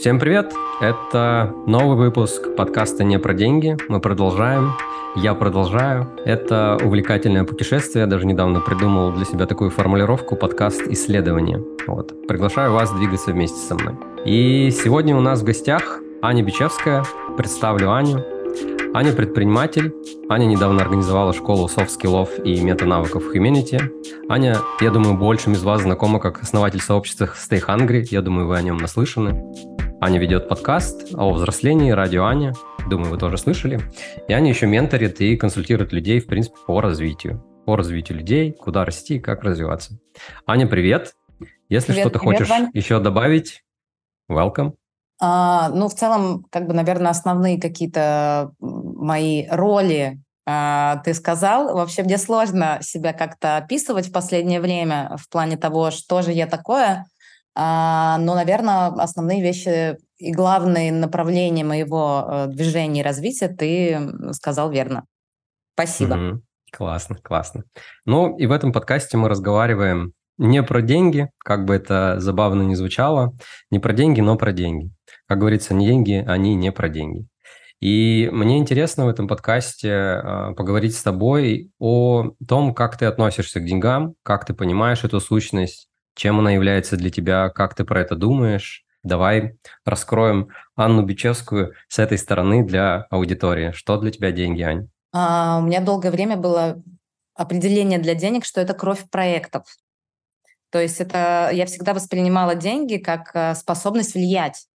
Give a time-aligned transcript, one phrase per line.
[0.00, 0.54] Всем привет!
[0.80, 3.76] Это новый выпуск подкаста «Не про деньги».
[3.90, 4.72] Мы продолжаем.
[5.14, 6.08] Я продолжаю.
[6.24, 8.04] Это увлекательное путешествие.
[8.04, 11.62] Я даже недавно придумал для себя такую формулировку подкаст исследования.
[11.86, 12.26] Вот.
[12.26, 13.94] Приглашаю вас двигаться вместе со мной.
[14.24, 17.04] И сегодня у нас в гостях Аня Бичевская.
[17.36, 18.24] Представлю Аню.
[18.94, 19.92] Аня предприниматель.
[20.30, 23.82] Аня недавно организовала школу soft skill ов и мета-навыков в Humanity.
[24.30, 28.06] Аня, я думаю, большинству из вас знакома как основатель сообщества Stay Hungry.
[28.10, 29.44] Я думаю, вы о нем наслышаны.
[30.02, 32.54] Аня ведет подкаст о взрослении «Радио Аня».
[32.88, 33.80] Думаю, вы тоже слышали.
[34.28, 37.44] И Аня еще менторит и консультирует людей, в принципе, по развитию.
[37.66, 39.98] По развитию людей, куда расти, как развиваться.
[40.46, 41.16] Аня, привет.
[41.68, 42.70] Если что-то хочешь Вань.
[42.72, 43.62] еще добавить,
[44.30, 44.72] welcome.
[45.20, 51.74] А, ну, в целом, как бы, наверное, основные какие-то мои роли а, ты сказал.
[51.74, 56.46] Вообще мне сложно себя как-то описывать в последнее время в плане того, что же я
[56.46, 57.04] такое.
[57.54, 64.70] А, но, наверное, основные вещи и главные направления моего э, движения и развития ты сказал
[64.70, 65.04] верно.
[65.74, 66.14] Спасибо.
[66.14, 66.42] Угу.
[66.72, 67.64] Классно, классно.
[68.04, 72.74] Ну и в этом подкасте мы разговариваем не про деньги, как бы это забавно ни
[72.74, 73.34] звучало,
[73.70, 74.90] не про деньги, но про деньги.
[75.26, 77.26] Как говорится, не деньги, они не про деньги.
[77.80, 83.60] И мне интересно в этом подкасте э, поговорить с тобой о том, как ты относишься
[83.60, 88.00] к деньгам, как ты понимаешь эту сущность, чем она является для тебя, как ты про
[88.00, 88.84] это думаешь.
[89.02, 93.72] Давай раскроем Анну Бичевскую с этой стороны для аудитории.
[93.72, 94.88] Что для тебя деньги, Ань?
[95.12, 96.82] А, у меня долгое время было
[97.34, 99.64] определение для денег, что это кровь проектов.
[100.70, 104.66] То есть это я всегда воспринимала деньги как э, способность влиять.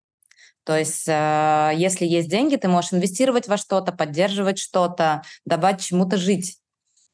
[0.65, 6.17] То есть, э, если есть деньги, ты можешь инвестировать во что-то, поддерживать что-то, давать чему-то
[6.17, 6.57] жить.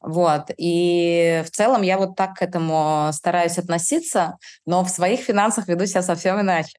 [0.01, 0.49] Вот.
[0.57, 5.85] И в целом я вот так к этому стараюсь относиться, но в своих финансах веду
[5.85, 6.77] себя совсем иначе.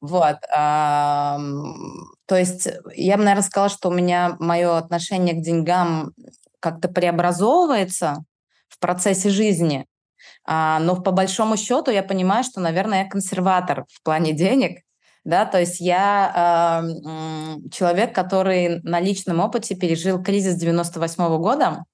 [0.00, 0.38] Вот.
[0.50, 1.38] То
[2.30, 6.12] есть я бы, наверное, сказала, что у меня мое отношение к деньгам
[6.60, 8.24] как-то преобразовывается
[8.68, 9.86] в процессе жизни.
[10.46, 14.84] А, но по большому счету я понимаю, что, наверное, я консерватор в плане денег
[15.24, 21.84] да, то есть я э, человек, который на личном опыте пережил кризис 98 года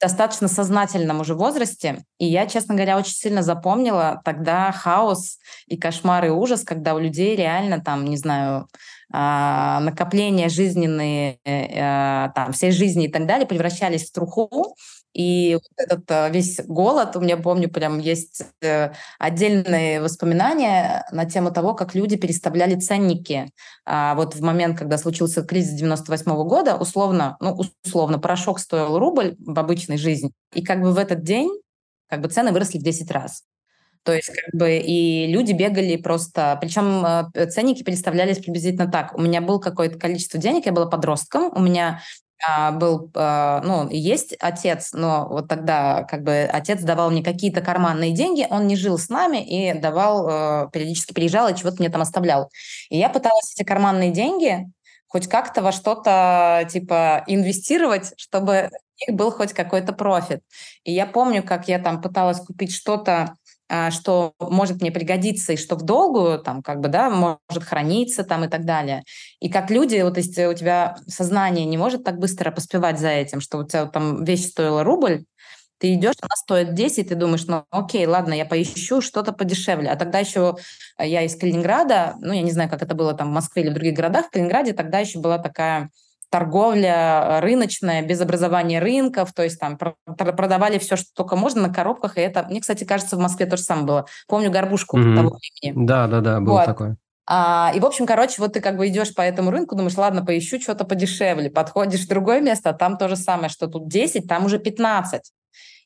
[0.00, 6.24] достаточно сознательном уже возрасте, и я, честно говоря, очень сильно запомнила тогда хаос и кошмар
[6.26, 8.66] и ужас, когда у людей реально там, не знаю,
[9.12, 14.74] э, накопления жизненные, э, там, всей жизни и так далее превращались в труху,
[15.12, 21.24] и вот этот э, весь голод, у меня, помню, прям есть э, отдельные воспоминания на
[21.24, 23.50] тему того, как люди переставляли ценники.
[23.84, 28.98] А вот в момент, когда случился кризис 98 -го года, условно, ну, условно, порошок стоил
[28.98, 30.32] рубль в обычной жизни.
[30.54, 31.50] И как бы в этот день
[32.08, 33.44] как бы цены выросли в 10 раз.
[34.02, 37.04] То есть как бы и люди бегали просто, причем
[37.34, 39.14] э, ценники переставлялись приблизительно так.
[39.14, 42.00] У меня было какое-то количество денег, я была подростком, у меня а,
[42.72, 48.12] был, а, ну, есть отец, но вот тогда как бы отец давал мне какие-то карманные
[48.12, 52.00] деньги, он не жил с нами и давал, а, периодически приезжал и чего-то мне там
[52.02, 52.50] оставлял.
[52.88, 54.66] И я пыталась эти карманные деньги
[55.08, 58.70] хоть как-то во что-то типа инвестировать, чтобы
[59.08, 60.42] них был хоть какой-то профит.
[60.84, 63.34] И я помню, как я там пыталась купить что-то а,
[63.90, 68.44] что может мне пригодиться и что в долгую там как бы да может храниться там
[68.44, 69.04] и так далее
[69.40, 73.40] и как люди вот если у тебя сознание не может так быстро поспевать за этим
[73.40, 75.24] что у тебя там вещь стоила рубль
[75.80, 79.88] ты идешь, она стоит 10, ты думаешь, ну окей, ладно, я поищу что-то подешевле.
[79.88, 80.56] А тогда еще
[80.98, 83.74] я из Калининграда, ну я не знаю, как это было там в Москве или в
[83.74, 85.88] других городах, в Калининграде тогда еще была такая
[86.30, 91.74] торговля э, рыночная, без образования рынков, то есть там продавали все, что только можно на
[91.74, 94.06] коробках, и это, мне, кстати, кажется, в Москве тоже самое было.
[94.28, 95.16] Помню горбушку mm-hmm.
[95.16, 95.86] того времени.
[95.86, 96.66] Да, да, да, было вот.
[96.66, 96.96] такое.
[97.26, 100.24] А, и, в общем, короче, вот ты как бы идешь по этому рынку, думаешь, ладно,
[100.24, 104.26] поищу что-то подешевле, подходишь в другое место, а там то же самое, что тут 10,
[104.26, 105.32] там уже 15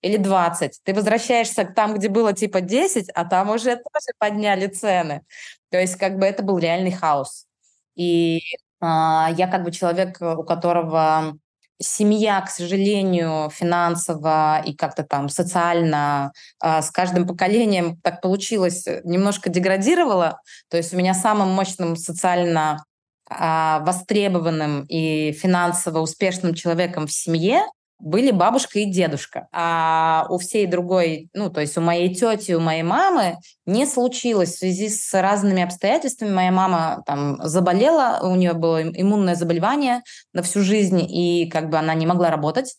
[0.00, 0.80] или 20.
[0.82, 5.22] Ты возвращаешься к там, где было типа 10, а там уже тоже подняли цены.
[5.70, 7.46] То есть как бы это был реальный хаос.
[7.94, 8.40] И
[8.84, 11.36] я как бы человек, э, у которого
[11.80, 19.00] семья, к сожалению, финансово и как-то там социально а, с каждым поколением так получилось, э,
[19.04, 20.40] немножко деградировала.
[20.70, 22.84] То есть у меня самым мощным социально
[23.28, 27.62] а, востребованным и финансово успешным человеком в семье
[28.04, 29.48] были бабушка и дедушка.
[29.50, 34.50] А у всей другой, ну, то есть у моей тети, у моей мамы не случилось
[34.50, 36.30] в связи с разными обстоятельствами.
[36.30, 40.02] Моя мама там заболела, у нее было иммунное заболевание
[40.34, 42.76] на всю жизнь, и как бы она не могла работать.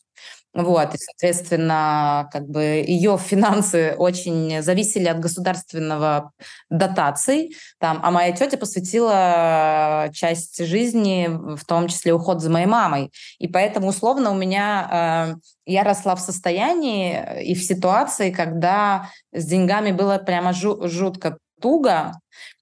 [0.55, 6.31] Вот, и, соответственно, как бы ее финансы очень зависели от государственного
[6.69, 13.11] дотаций, там, а моя тетя посвятила часть жизни, в том числе уход за моей мамой.
[13.37, 15.35] И поэтому, условно, у меня э,
[15.65, 22.13] я росла в состоянии и в ситуации, когда с деньгами было прямо жу- жутко туго,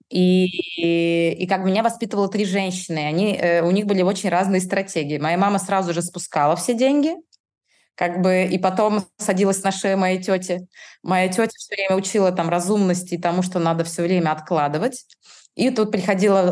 [0.09, 3.05] и, и, и как меня воспитывало три женщины.
[3.05, 5.19] Они, э, у них были очень разные стратегии.
[5.19, 7.15] Моя мама сразу же спускала все деньги,
[7.95, 10.67] как бы, и потом садилась на шею моей тети.
[11.03, 15.05] Моя тетя все время учила там разумности и тому, что надо все время откладывать.
[15.55, 16.51] И тут приходила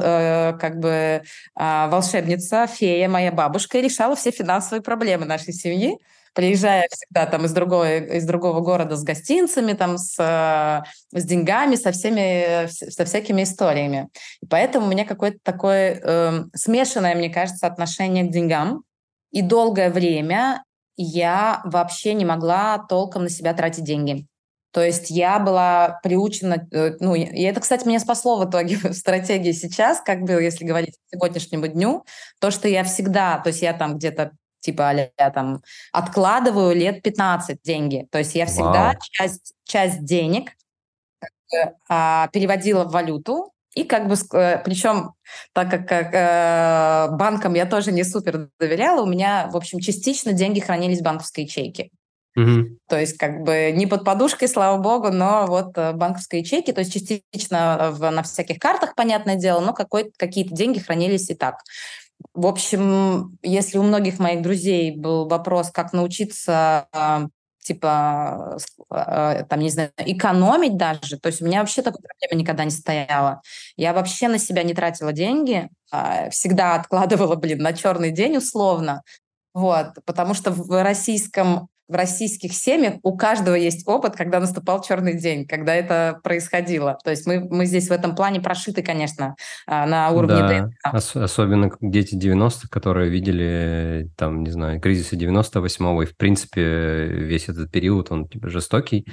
[0.54, 1.22] э, как бы э,
[1.56, 5.98] волшебница, фея, моя бабушка, и решала все финансовые проблемы нашей семьи,
[6.34, 11.76] приезжая всегда там из другого, из другого города с гостинцами, там с, э, с деньгами,
[11.76, 14.10] со всеми, со всякими историями.
[14.42, 18.84] И поэтому у меня какое-то такое э, смешанное, мне кажется, отношение к деньгам.
[19.32, 20.62] И долгое время
[20.98, 24.26] я вообще не могла толком на себя тратить деньги.
[24.72, 28.94] То есть я была приучена, э, ну, и это, кстати, меня спасло в итоге в
[28.94, 32.06] стратегии сейчас, как бы, если говорить сегодняшнему дню,
[32.40, 35.62] то, что я всегда, то есть я там где-то типа я там
[35.92, 38.08] откладываю лет 15 деньги.
[38.12, 40.52] То есть я всегда часть, часть денег
[41.90, 45.14] а, переводила в валюту, и как бы, э, причем,
[45.54, 50.34] так как, как э, банкам я тоже не супер доверяла, у меня, в общем, частично
[50.34, 51.90] деньги хранились в банковской ячейке.
[52.36, 52.78] Угу.
[52.88, 56.80] То есть как бы не под подушкой, слава богу, но вот э, банковской ячейки, то
[56.80, 61.60] есть частично в, на всяких картах, понятное дело, но какие-то деньги хранились и так.
[62.34, 66.88] В общем, если у многих моих друзей был вопрос, как научиться
[67.62, 68.58] типа,
[68.90, 71.18] а, там, не знаю, экономить даже.
[71.20, 73.42] То есть у меня вообще такой проблемы никогда не стояла.
[73.78, 79.04] Я вообще на себя не тратила деньги, а, всегда откладывала, блин, на черный день условно.
[79.54, 85.20] Вот, потому что в российском в российских семьях у каждого есть опыт, когда наступал черный
[85.20, 86.98] день, когда это происходило.
[87.04, 89.36] То есть мы, мы здесь в этом плане прошиты, конечно,
[89.68, 90.74] а, на уровне да, ДНК.
[90.94, 97.50] Ос- особенно дети 90-х, которые видели, там, не знаю, кризисы 98-го, и, в принципе, весь
[97.50, 99.06] этот период, он типа жестокий,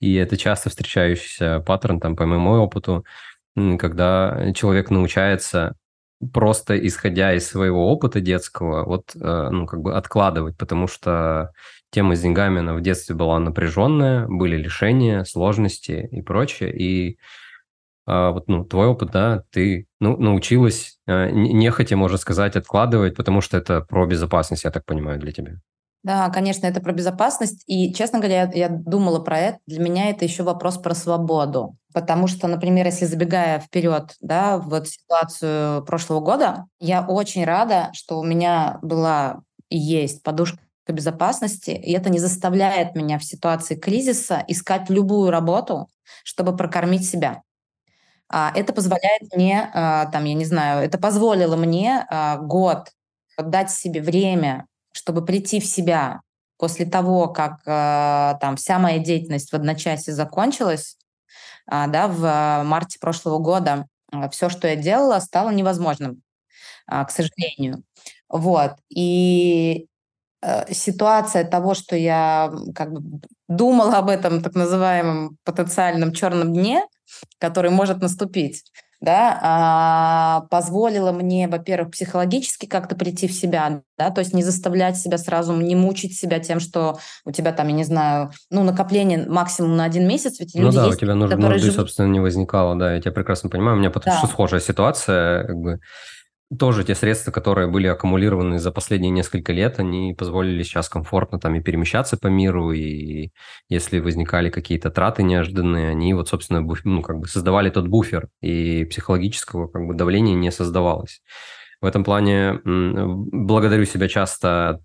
[0.00, 3.04] и это часто встречающийся паттерн, там, по моему опыту,
[3.54, 5.74] когда человек научается
[6.32, 11.50] просто исходя из своего опыта детского, вот, э, ну, как бы откладывать, потому что
[11.92, 17.18] тема с деньгами, она в детстве была напряженная, были лишения, сложности и прочее, и
[18.06, 23.40] а, вот, ну, твой опыт, да, ты ну, научилась а, нехотя, можно сказать, откладывать, потому
[23.40, 25.52] что это про безопасность, я так понимаю, для тебя.
[26.02, 27.62] Да, конечно, это про безопасность.
[27.68, 29.58] И, честно говоря, я, я думала про это.
[29.68, 31.76] Для меня это еще вопрос про свободу.
[31.94, 38.18] Потому что, например, если забегая вперед, да, вот ситуацию прошлого года, я очень рада, что
[38.18, 40.58] у меня была и есть подушка
[40.90, 45.88] безопасности, и это не заставляет меня в ситуации кризиса искать любую работу,
[46.24, 47.42] чтобы прокормить себя.
[48.28, 52.88] А, это позволяет мне, а, там, я не знаю, это позволило мне а, год
[53.38, 56.20] дать себе время, чтобы прийти в себя
[56.58, 60.96] после того, как там вся моя деятельность в одночасье закончилась,
[61.66, 63.86] да, в марте прошлого года
[64.30, 66.22] все, что я делала, стало невозможным,
[66.86, 67.82] к сожалению.
[68.28, 68.76] Вот.
[68.90, 69.88] И
[70.70, 76.84] ситуация того, что я как бы думала об этом так называемом потенциальном черном дне,
[77.38, 78.64] который может наступить,
[79.02, 84.96] да, а, позволила мне, во-первых, психологически как-то прийти в себя, да, то есть не заставлять
[84.96, 89.26] себя сразу, не мучить себя тем, что у тебя там, я не знаю, ну, накопление
[89.26, 91.74] максимум на один месяц, ведь ну люди да, есть, у тебя нужды, нужды живут...
[91.74, 94.18] собственно, не возникало, да, я тебя прекрасно понимаю, у меня потому да.
[94.18, 95.80] что схожая ситуация, как бы,
[96.58, 101.54] тоже те средства, которые были аккумулированы за последние несколько лет, они позволили сейчас комфортно там
[101.54, 103.30] и перемещаться по миру, и
[103.68, 108.84] если возникали какие-то траты неожиданные, они вот, собственно, ну, как бы создавали тот буфер, и
[108.84, 111.22] психологического как бы давления не создавалось.
[111.80, 114.80] В этом плане благодарю себя часто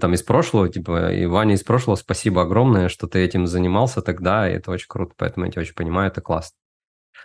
[0.00, 4.48] там из прошлого, типа, и Ваня из прошлого, спасибо огромное, что ты этим занимался тогда,
[4.48, 6.56] и это очень круто, поэтому я тебя очень понимаю, это классно.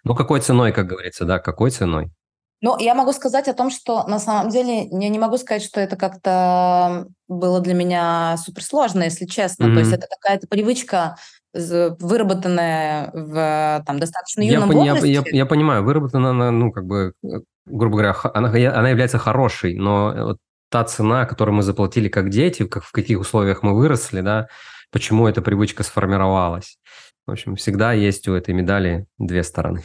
[0.04, 2.12] Но какой ценой, как говорится, да, какой ценой?
[2.64, 5.82] Ну, я могу сказать о том, что на самом деле я не могу сказать, что
[5.82, 9.66] это как-то было для меня суперсложно, если честно.
[9.66, 9.74] Mm-hmm.
[9.74, 11.18] То есть это какая-то привычка,
[11.54, 15.12] выработанная в там, достаточно юном я, возрасте.
[15.12, 17.12] Я, я, я понимаю, выработана она, ну, как бы,
[17.66, 20.38] грубо говоря, она, она является хорошей, но вот
[20.70, 24.48] та цена, которую мы заплатили как дети, как, в каких условиях мы выросли, да,
[24.90, 26.78] почему эта привычка сформировалась.
[27.28, 29.84] В общем, всегда есть у этой медали две стороны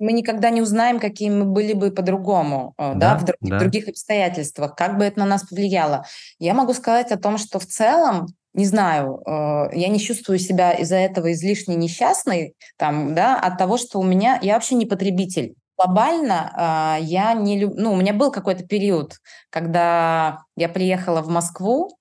[0.00, 3.56] мы никогда не узнаем, какие мы были бы по-другому, да, э, да, в, друг, да.
[3.56, 6.04] в других обстоятельствах, как бы это на нас повлияло.
[6.38, 10.72] Я могу сказать о том, что в целом не знаю, э, я не чувствую себя
[10.72, 15.54] из-за этого излишне несчастной, там, да, от того, что у меня, я вообще не потребитель.
[15.78, 19.14] Глобально э, я не люблю, ну, у меня был какой-то период,
[19.50, 21.96] когда я приехала в Москву,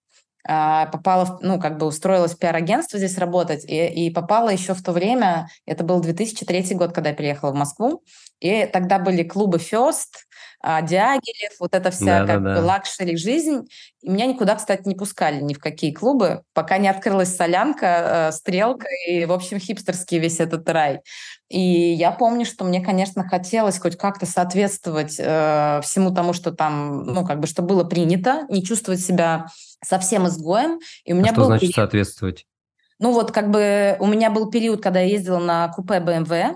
[0.91, 4.81] попала, в, ну, как бы устроилась в пиар-агентство здесь работать, и, и попала еще в
[4.81, 8.03] то время, это был 2003 год, когда я приехала в Москву,
[8.39, 10.28] и тогда были клубы First, а,
[10.63, 13.67] Дягилев, вот эта вся да, как да, бы luxury жизнь.
[14.01, 18.31] И меня никуда, кстати, не пускали ни в какие клубы, пока не открылась солянка, э,
[18.33, 21.01] стрелка и, в общем, хипстерский весь этот рай.
[21.49, 27.03] И я помню, что мне, конечно, хотелось хоть как-то соответствовать э, всему тому, что там,
[27.03, 29.47] ну, как бы, что было принято, не чувствовать себя
[29.83, 30.79] совсем изгоем.
[31.05, 31.75] И у а меня а что был значит период...
[31.75, 32.45] соответствовать?
[32.99, 36.55] Ну вот как бы у меня был период, когда я ездила на купе BMW,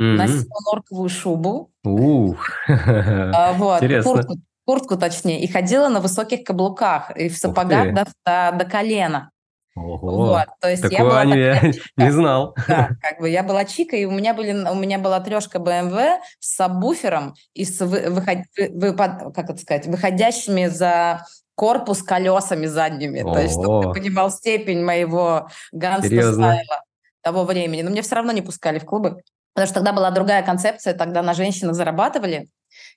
[0.00, 0.16] mm-hmm.
[0.16, 1.70] носила норковую шубу.
[1.84, 4.12] Ух, а, вот, интересно.
[4.12, 9.30] Куртку, куртку точнее, и ходила на высоких каблуках и в сапогах до, до, до колена.
[9.76, 11.62] Ого, вот, то есть я была я
[11.96, 12.56] не знал.
[12.66, 16.18] Да, как бы я была чика, и у меня, были, у меня была трешка BMW
[16.40, 23.22] с сабвуфером и с вы, выход, вы, как это сказать, выходящими за корпус колесами задними.
[23.22, 23.34] Ого.
[23.34, 26.82] То есть, чтобы ты понимал степень моего ганста стайла
[27.22, 27.82] того времени.
[27.82, 29.22] Но мне все равно не пускали в клубы.
[29.54, 32.48] Потому что тогда была другая концепция, тогда на женщинах зарабатывали,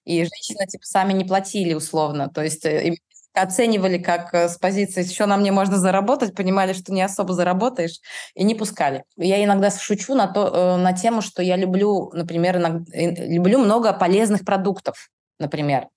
[0.06, 2.30] и женщины типа сами не платили условно.
[2.30, 2.96] То есть э,
[3.34, 8.00] оценивали как э, с позиции, еще на мне можно заработать, понимали, что не особо заработаешь,
[8.36, 9.04] и не пускали.
[9.18, 13.94] Я иногда шучу на, то, э, на тему, что я люблю, например, иногда, люблю много
[13.94, 15.88] полезных продуктов, например.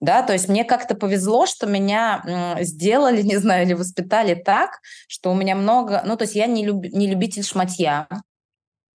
[0.00, 5.30] Да, то есть мне как-то повезло, что меня сделали, не знаю, или воспитали так, что
[5.30, 6.02] у меня много...
[6.04, 8.08] Ну, то есть я не, люб, не любитель шматья,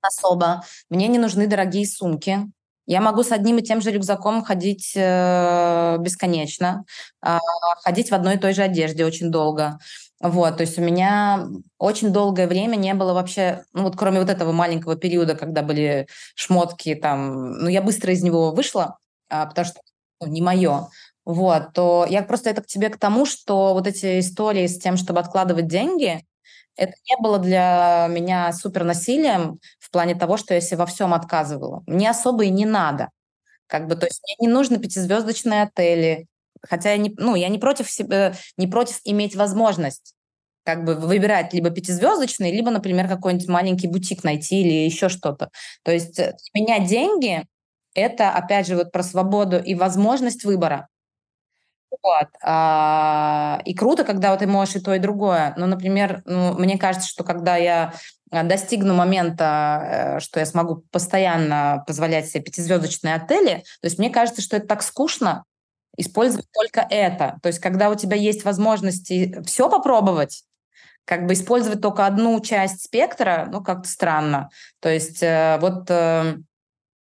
[0.08, 0.64] особо.
[0.90, 2.40] Мне не нужны дорогие сумки.
[2.88, 6.86] Я могу с одним и тем же рюкзаком ходить э, бесконечно,
[7.26, 7.40] э,
[7.84, 9.80] ходить в одной и той же одежде очень долго.
[10.22, 11.48] Вот, то есть у меня
[11.78, 16.08] очень долгое время не было вообще, ну вот кроме вот этого маленького периода, когда были
[16.36, 18.98] шмотки там, ну я быстро из него вышла,
[19.30, 19.82] а, потому что
[20.22, 20.88] ну, не мое.
[21.26, 24.96] Вот, то я просто это к тебе к тому, что вот эти истории с тем,
[24.96, 26.24] чтобы откладывать деньги,
[26.76, 31.14] это не было для меня супер насилием в плане того, что я себе во всем
[31.14, 31.84] отказывала.
[31.88, 33.10] Мне особо и не надо.
[33.68, 36.28] Как бы, то есть мне не нужны пятизвездочные отели,
[36.62, 40.16] хотя я не, ну, я не против себе, не против иметь возможность
[40.66, 45.52] как бы выбирать либо пятизвездочный, либо, например, какой-нибудь маленький бутик найти или еще что-то.
[45.84, 47.46] То есть э, для меня деньги–
[47.94, 50.88] это, опять же, вот про свободу и возможность выбора.
[52.02, 52.28] Вот.
[52.44, 55.54] А, и круто, когда вот ты можешь и то, и другое.
[55.58, 57.94] Но, например, ну, мне кажется, что когда я
[58.32, 64.10] а, достигну момента, э, что я смогу постоянно позволять себе пятизвездочные отели, то есть мне
[64.10, 65.44] кажется, что это так скучно
[65.98, 67.38] использовать только это.
[67.42, 70.44] То есть когда у тебя есть возможности все попробовать,
[71.06, 74.50] как бы использовать только одну часть спектра, ну, как-то странно.
[74.80, 76.38] То есть э, вот э,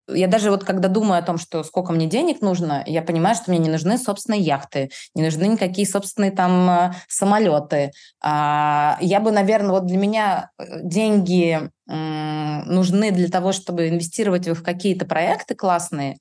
[0.07, 3.49] я даже вот когда думаю о том, что сколько мне денег нужно, я понимаю, что
[3.49, 7.91] мне не нужны собственные яхты, не нужны никакие собственные там э, самолеты.
[8.21, 14.63] А, я бы, наверное, вот для меня э, деньги нужны для того, чтобы инвестировать в
[14.63, 16.17] какие-то проекты классные.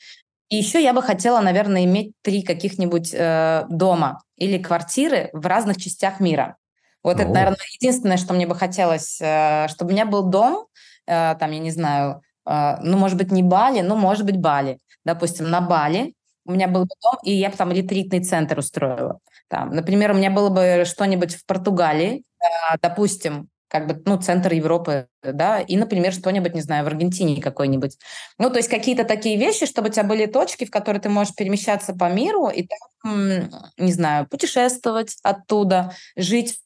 [0.51, 5.79] И еще я бы хотела, наверное, иметь три каких-нибудь э, дома или квартиры в разных
[5.79, 6.59] частях мира.
[7.03, 7.23] Вот О.
[7.23, 10.67] это, наверное, единственное, что мне бы хотелось, чтобы у меня был дом,
[11.07, 14.79] там, я не знаю, ну, может быть, не Бали, но может быть Бали.
[15.05, 16.15] Допустим, на Бали
[16.47, 19.19] у меня был бы дом, и я бы там ретритный центр устроила.
[19.49, 24.53] Там, например, у меня было бы что-нибудь в Португалии, а, допустим, как бы, ну, центр
[24.53, 27.99] Европы, да, и, например, что-нибудь, не знаю, в Аргентине какой-нибудь.
[28.39, 31.35] Ну, то есть какие-то такие вещи, чтобы у тебя были точки, в которые ты можешь
[31.35, 36.61] перемещаться по миру и там, не знаю, путешествовать оттуда, жить,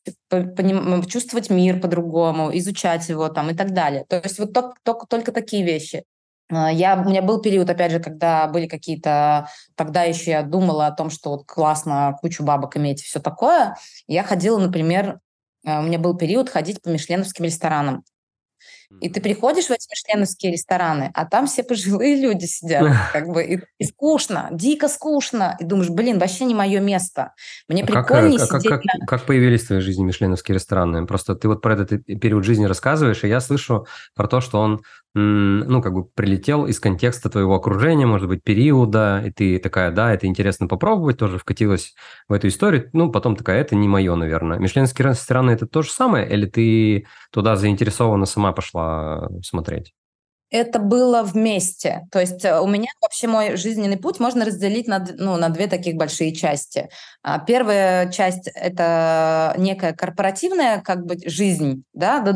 [1.08, 4.04] чувствовать мир по-другому, изучать его там и так далее.
[4.06, 6.04] То есть вот только, только, только такие вещи.
[6.50, 9.48] А, я, у меня был период, опять же, когда были какие-то...
[9.76, 13.76] Тогда еще я думала о том, что вот классно кучу бабок иметь и все такое.
[14.06, 15.20] Я ходила, например,
[15.80, 18.04] у меня был период ходить по мишленовским ресторанам.
[19.00, 23.44] И ты приходишь в эти мишленовские рестораны, а там все пожилые люди сидят, как бы,
[23.44, 25.56] и, и скучно, дико скучно.
[25.60, 27.34] И думаешь, блин, вообще не мое место.
[27.68, 28.70] Мне а прикольнее как, сидеть...
[28.70, 31.06] Как, как, как появились в твоей жизни мишленовские рестораны?
[31.06, 34.80] Просто ты вот про этот период жизни рассказываешь, и я слышу про то, что он
[35.18, 40.12] ну, как бы прилетел из контекста твоего окружения, может быть, периода, и ты такая, да,
[40.14, 41.94] это интересно попробовать, тоже вкатилась
[42.28, 44.58] в эту историю, ну, потом такая, это не мое, наверное.
[44.58, 49.94] Мишленские рестораны– это то же самое, или ты туда заинтересованно сама пошла смотреть?
[50.50, 52.06] это было вместе.
[52.10, 55.66] То есть э, у меня вообще мой жизненный путь можно разделить на, ну, на две
[55.66, 56.88] таких большие части.
[57.22, 61.84] А, первая часть– это некая корпоративная как бы жизнь.
[61.92, 62.20] Да?
[62.20, 62.32] До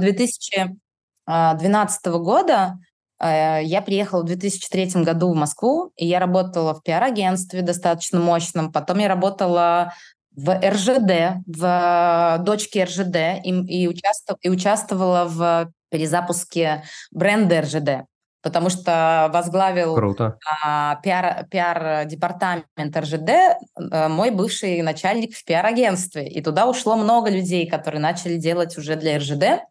[1.26, 2.78] 2012 года
[3.20, 8.72] э, я приехала в 2003 году в Москву, и я работала в пиар-агентстве достаточно мощном.
[8.72, 9.92] Потом я работала
[10.34, 18.06] в РЖД, в дочке РЖД, и, и, участвовала, и участвовала в перезапуске бренда РЖД,
[18.42, 20.38] потому что возглавил Круто.
[20.64, 23.30] А, пиар, пиар-департамент РЖД
[23.76, 26.26] а, мой бывший начальник в пиар-агентстве.
[26.26, 29.64] И туда ушло много людей, которые начали делать уже для РЖД.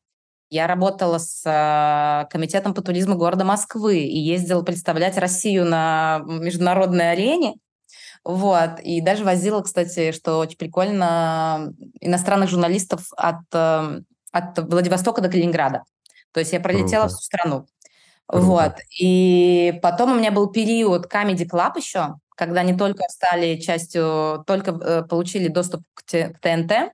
[0.52, 7.14] Я работала с а, комитетом по туризму города Москвы и ездила представлять Россию на международной
[7.14, 7.54] арене.
[8.26, 8.82] Вот.
[8.84, 14.02] И даже возила, кстати, что очень прикольно, иностранных журналистов от, э,
[14.34, 15.84] от Владивостока до Калининграда.
[16.34, 17.16] То есть я пролетела Круто.
[17.16, 17.68] всю страну.
[18.28, 18.46] Круто.
[18.46, 18.74] Вот.
[19.00, 24.72] И потом у меня был период Comedy Club еще, когда они только стали частью, только
[24.72, 26.92] э, получили доступ к, к ТНТ.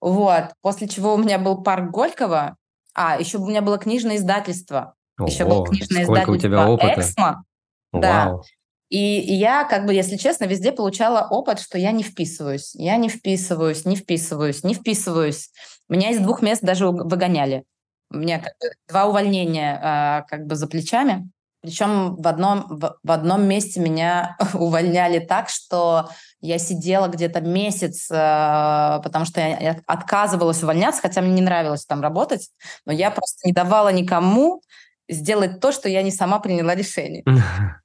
[0.00, 0.52] Вот.
[0.62, 2.56] После чего у меня был парк Горького.
[2.96, 4.94] А, еще у меня было книжное издательство.
[5.18, 7.00] Ого, еще было книжное издательство у тебя опыта?
[7.00, 7.44] Эксмо.
[7.92, 8.00] Вау.
[8.00, 8.40] Да.
[8.88, 12.74] И, и я, как бы, если честно, везде получала опыт, что я не вписываюсь.
[12.74, 15.50] Я не вписываюсь, не вписываюсь, не вписываюсь.
[15.88, 17.64] Меня из двух мест даже выгоняли.
[18.10, 21.28] У меня как бы два увольнения а, как бы за плечами.
[21.66, 26.08] Причем в одном, в, в одном месте меня увольняли так, что
[26.40, 32.00] я сидела где-то месяц, э, потому что я отказывалась увольняться, хотя мне не нравилось там
[32.02, 32.50] работать,
[32.84, 34.62] но я просто не давала никому
[35.08, 37.24] сделать то, что я не сама приняла решение.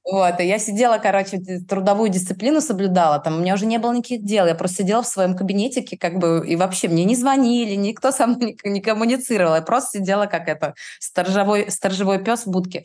[0.04, 4.24] Вот, и я сидела, короче, трудовую дисциплину соблюдала, там у меня уже не было никаких
[4.24, 8.10] дел, я просто сидела в своем кабинетике, как бы, и вообще мне не звонили, никто
[8.12, 12.84] со мной не, не коммуницировал, я просто сидела как это, сторожевой, сторожевой пес в будке.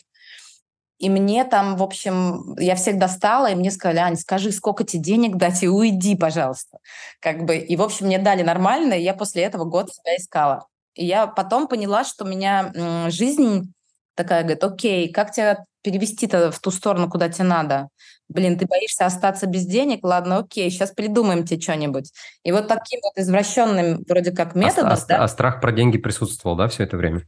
[0.98, 5.04] И мне там, в общем, я всех достала, и мне сказали, Ань, скажи, сколько тебе
[5.04, 6.80] денег дать, и уйди, пожалуйста.
[7.20, 10.66] Как бы, и, в общем, мне дали нормально, и я после этого год себя искала.
[10.96, 12.72] И я потом поняла, что у меня
[13.10, 13.72] жизнь
[14.16, 17.90] такая говорит, окей, как тебя перевести-то в ту сторону, куда тебе надо?
[18.28, 20.04] Блин, ты боишься остаться без денег?
[20.04, 22.12] Ладно, окей, сейчас придумаем тебе что-нибудь.
[22.44, 24.90] И вот таким вот извращенным вроде как методом...
[24.90, 25.24] А, а, да?
[25.24, 27.26] а страх про деньги присутствовал, да, все это время?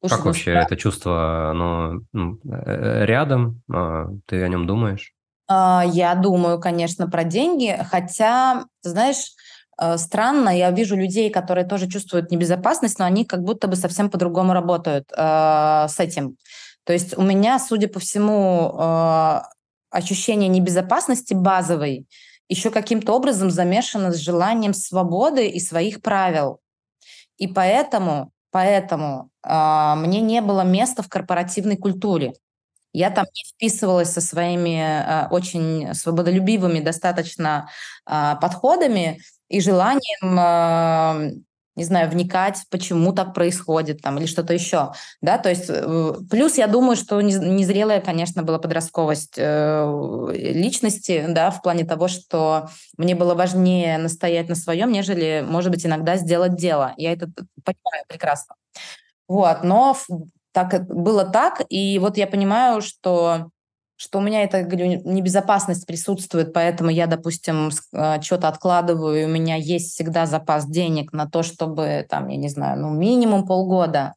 [0.00, 0.66] Слушай, как ну, вообще страх...
[0.66, 3.62] это чувство, оно ну, э, рядом?
[3.72, 5.12] А, ты о нем думаешь?
[5.48, 9.34] А, я думаю, конечно, про деньги, хотя, знаешь,
[9.80, 10.56] Э, странно.
[10.56, 15.10] Я вижу людей, которые тоже чувствуют небезопасность, но они как будто бы совсем по-другому работают
[15.16, 16.36] э, с этим.
[16.84, 19.40] То есть у меня, судя по всему, э,
[19.90, 22.06] ощущение небезопасности базовой
[22.48, 26.58] еще каким-то образом замешано с желанием свободы и своих правил.
[27.38, 32.34] И поэтому, поэтому э, мне не было места в корпоративной культуре.
[32.92, 37.68] Я там не вписывалась со своими э, очень свободолюбивыми достаточно
[38.06, 41.44] э, подходами, и желанием,
[41.80, 46.58] не знаю, вникать, почему так происходит там или что-то еще, да, то есть э, плюс
[46.58, 53.14] я думаю, что незрелая, конечно, была подростковость э, личности, да, в плане того, что мне
[53.14, 56.92] было важнее настоять на своем, нежели, может быть, иногда сделать дело.
[56.98, 57.30] Я это
[57.64, 58.56] понимаю прекрасно.
[59.26, 59.96] Вот, но
[60.52, 63.48] так было так, и вот я понимаю, что
[64.00, 69.56] что у меня это, говорю, небезопасность присутствует, поэтому я, допустим, а, что-то откладываю, у меня
[69.56, 74.14] есть всегда запас денег на то, чтобы, там, я не знаю, ну, минимум полгода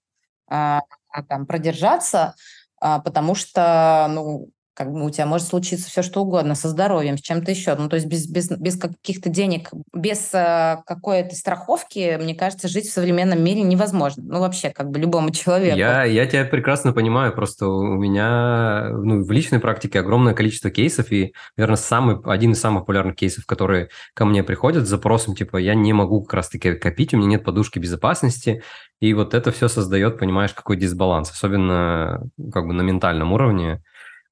[0.48, 2.34] а, а там продержаться,
[2.80, 7.18] а, потому что, ну, как бы у тебя может случиться все что угодно со здоровьем,
[7.18, 7.76] с чем-то еще.
[7.76, 12.88] Ну, то есть без, без, без каких-то денег, без э, какой-то страховки, мне кажется, жить
[12.88, 14.24] в современном мире невозможно.
[14.26, 15.78] Ну, вообще, как бы любому человеку.
[15.78, 17.34] Я, я тебя прекрасно понимаю.
[17.34, 22.60] Просто у меня ну, в личной практике огромное количество кейсов, и, наверное, самый, один из
[22.60, 26.74] самых популярных кейсов, которые ко мне приходят с запросом, типа, я не могу как раз-таки
[26.74, 28.64] копить, у меня нет подушки безопасности,
[29.00, 33.82] и вот это все создает, понимаешь, какой дисбаланс, особенно как бы на ментальном уровне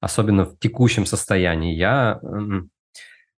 [0.02, 1.74] особенно в текущем состоянии.
[1.74, 2.20] Я,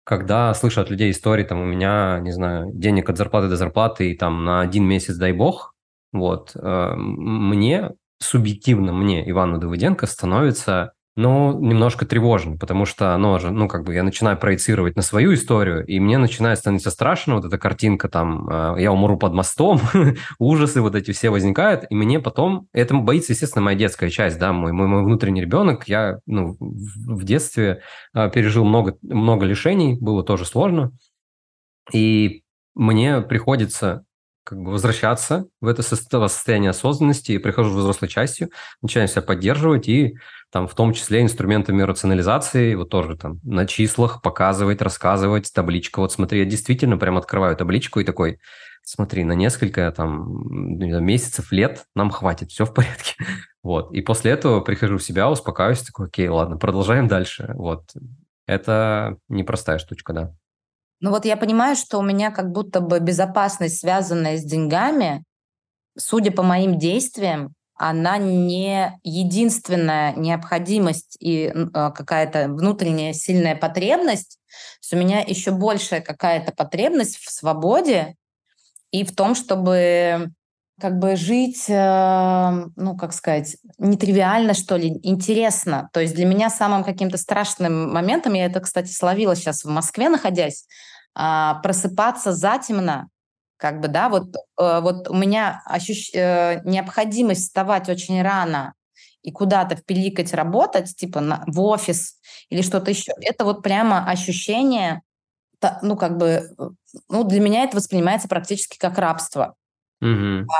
[0.04, 4.10] когда слышу от людей истории, там, у меня, не знаю, денег от зарплаты до зарплаты,
[4.10, 5.74] и там на один месяц, дай бог,
[6.12, 13.50] вот, э, мне, субъективно мне, Ивану Давыденко, становится ну, немножко тревожно, потому что оно же,
[13.50, 17.44] ну, как бы я начинаю проецировать на свою историю, и мне начинает становиться страшно, вот
[17.44, 19.80] эта картинка там, э, я умру под мостом,
[20.38, 24.52] ужасы вот эти все возникают, и мне потом, этому боится, естественно, моя детская часть, да,
[24.52, 27.82] мой, мой, мой внутренний ребенок, я, ну, в детстве
[28.14, 30.92] э, пережил много, много лишений, было тоже сложно,
[31.92, 32.42] и
[32.74, 34.04] мне приходится
[34.44, 39.88] как бы возвращаться в это состояние осознанности и прихожу в взрослой частью, начинаю себя поддерживать
[39.88, 40.16] и
[40.52, 46.00] там в том числе инструментами рационализации, вот тоже там на числах показывать, рассказывать, табличка.
[46.00, 48.38] Вот смотри, я действительно прям открываю табличку и такой,
[48.82, 53.14] смотри, на несколько там месяцев, лет нам хватит, все в порядке.
[53.64, 53.94] Вот.
[53.94, 57.52] И после этого прихожу в себя, успокаиваюсь, такой, окей, ладно, продолжаем дальше.
[57.54, 57.92] Вот.
[58.44, 60.34] Это непростая штучка, да.
[60.98, 65.22] Ну вот я понимаю, что у меня как будто бы безопасность, связанная с деньгами,
[65.96, 74.38] судя по моим действиям, она не единственная необходимость и а, какая-то внутренняя сильная потребность.
[74.46, 78.14] То есть у меня еще большая какая-то потребность в свободе
[78.92, 80.30] и в том, чтобы
[80.80, 85.90] как бы жить, э, ну, как сказать, нетривиально, что ли, интересно.
[85.92, 90.08] То есть для меня самым каким-то страшным моментом, я это, кстати, словила сейчас в Москве,
[90.08, 90.66] находясь,
[91.14, 93.08] а, просыпаться затемно,
[93.62, 96.10] как бы, да, вот, э, вот у меня ощущ...
[96.14, 98.74] Э, необходимость вставать очень рано
[99.22, 105.02] и куда-то впиликать работать, типа на, в офис или что-то еще, это вот прямо ощущение,
[105.80, 106.42] ну, как бы,
[107.08, 109.54] ну, для меня это воспринимается практически как рабство.
[110.00, 110.08] Угу.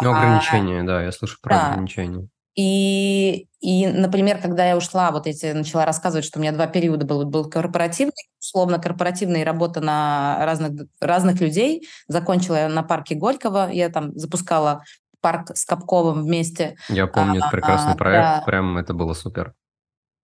[0.03, 1.71] Ну, ограничения, а, да, я слышу про да.
[1.73, 2.29] ограничения.
[2.55, 7.07] И, и, например, когда я ушла, вот эти начала рассказывать, что у меня два периода
[7.07, 11.89] был, был корпоративный, условно корпоративный, работа на разных, разных людей.
[12.09, 14.83] Закончила я на парке Горького, я там запускала
[15.21, 16.77] парк с Капковым вместе.
[16.89, 18.43] Я помню, это прекрасный а, проект, да.
[18.45, 19.55] прям это было супер.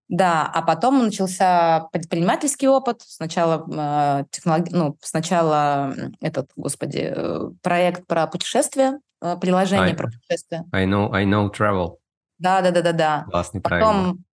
[0.08, 3.02] Да, а потом начался предпринимательский опыт.
[3.02, 4.70] Сначала э, технолог...
[4.70, 10.64] ну, сначала этот, господи, э, проект про путешествия, э, приложение I, про путешествия.
[10.72, 11.96] I know, I know travel.
[12.38, 13.24] Да, да, да, да, да.
[13.30, 14.24] Классный потом,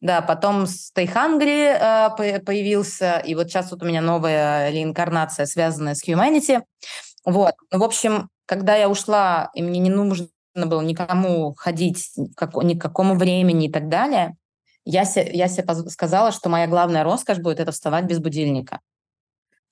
[0.00, 5.94] Да, потом Stay Hungry э, появился, и вот сейчас вот у меня новая реинкарнация, связанная
[5.94, 6.62] с Humanity.
[7.24, 12.54] Вот, ну, в общем, когда я ушла, и мне не нужно было никому ходить, как,
[12.62, 14.36] ни к какому времени и так далее,
[14.84, 18.80] я себе, я себе сказала, что моя главная роскошь будет это вставать без будильника.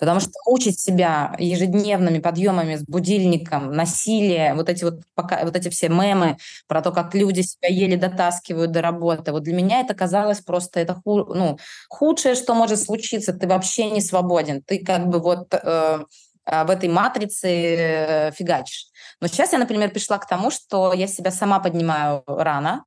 [0.02, 5.68] Потому что учить себя ежедневными подъемами с будильником, насилие, вот эти вот, пока, вот эти
[5.68, 9.94] все мемы про то, как люди себя еле дотаскивают до работы, вот для меня это
[9.94, 11.56] казалось просто это ху, ну,
[11.88, 13.32] худшее, что может случиться.
[13.32, 14.60] Ты вообще не свободен.
[14.62, 15.58] Ты как бы вот э,
[16.46, 18.86] а, в этой матрице э, фигачишь.
[19.20, 22.82] Но сейчас я, например, пришла к тому, что я себя сама поднимаю рано,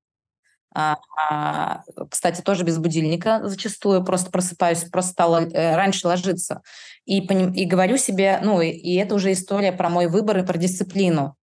[2.10, 6.62] кстати, тоже без будильника зачастую, просто просыпаюсь, просто стала э, раньше ложиться.
[7.06, 10.58] И, и говорю себе, ну, и, и это уже история про мой выбор и про
[10.58, 11.36] дисциплину.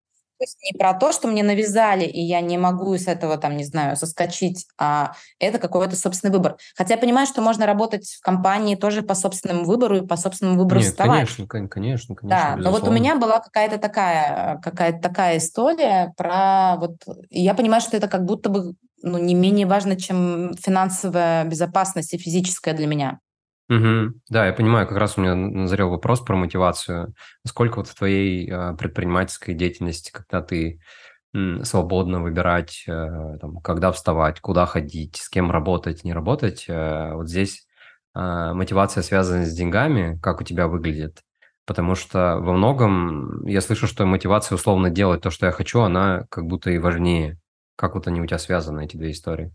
[0.42, 3.56] То есть не про то, что мне навязали, и я не могу с этого, там,
[3.56, 6.56] не знаю, соскочить, а это какой-то собственный выбор.
[6.74, 10.58] Хотя я понимаю, что можно работать в компании тоже по собственному выбору и по собственному
[10.58, 11.28] выбору Нет, вставать.
[11.28, 12.26] конечно, конечно, конечно.
[12.26, 16.96] Да, но вот у меня была какая-то такая, какая-то такая история про вот...
[17.30, 22.18] я понимаю, что это как будто бы ну, не менее важно, чем финансовая безопасность и
[22.18, 23.18] физическая для меня.
[23.68, 24.14] Угу.
[24.28, 27.14] Да, я понимаю, как раз у меня назрел вопрос про мотивацию.
[27.46, 30.80] Сколько вот в твоей э, предпринимательской деятельности, когда ты
[31.62, 37.28] свободно выбирать, э, там, когда вставать, куда ходить, с кем работать, не работать, э, вот
[37.28, 37.66] здесь
[38.14, 41.22] э, мотивация связана с деньгами, как у тебя выглядит?
[41.64, 46.26] Потому что во многом я слышу, что мотивация условно делать то, что я хочу, она
[46.28, 47.38] как будто и важнее.
[47.82, 49.52] Как вот они у тебя связаны, эти две истории?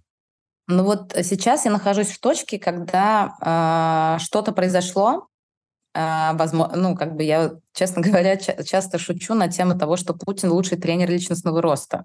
[0.67, 5.29] Ну вот сейчас я нахожусь в точке, когда э, что-то произошло,
[5.95, 10.13] э, возможно, ну как бы я, честно говоря, ча- часто шучу на тему того, что
[10.13, 12.03] Путин лучший тренер личностного роста,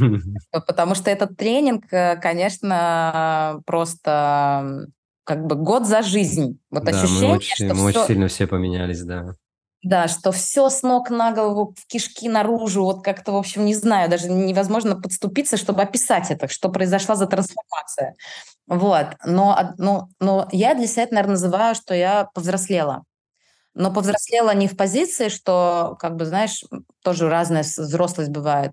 [0.66, 4.88] потому что этот тренинг, э, конечно, просто
[5.24, 6.58] как бы год за жизнь.
[6.70, 8.00] Вот да, ощущение, мы очень, что мы все...
[8.00, 9.36] очень сильно все поменялись, да.
[9.82, 13.74] Да, что все с ног на голову, в кишки наружу, вот как-то, в общем, не
[13.74, 18.14] знаю, даже невозможно подступиться, чтобы описать это, что произошла за трансформация.
[18.68, 19.06] Вот.
[19.24, 23.02] Но, но, но я для себя это, наверное, называю, что я повзрослела.
[23.74, 26.62] Но повзрослела не в позиции, что, как бы, знаешь,
[27.02, 28.72] тоже разная взрослость бывает.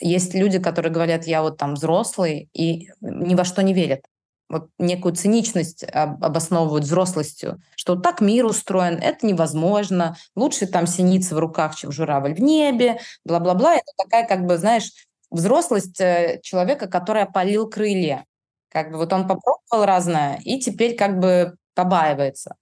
[0.00, 4.02] Есть люди, которые говорят, я вот там взрослый, и ни во что не верят
[4.48, 11.38] вот некую циничность обосновывают взрослостью, что так мир устроен, это невозможно, лучше там синица в
[11.38, 13.74] руках, чем журавль в небе, бла-бла-бла.
[13.74, 14.90] Это такая, как бы, знаешь,
[15.30, 18.24] взрослость э, человека, который опалил крылья.
[18.68, 22.56] Как бы вот он попробовал разное и теперь как бы побаивается.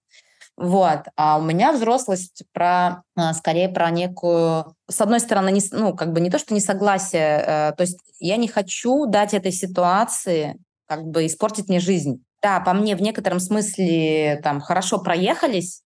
[0.56, 1.00] Вот.
[1.16, 6.12] А у меня взрослость про, а, скорее про некую, с одной стороны, не, ну, как
[6.12, 10.58] бы не то, что несогласие, э, то есть я не хочу дать этой ситуации
[10.96, 12.24] как бы испортить мне жизнь.
[12.42, 15.82] Да, по мне в некотором смысле там хорошо проехались,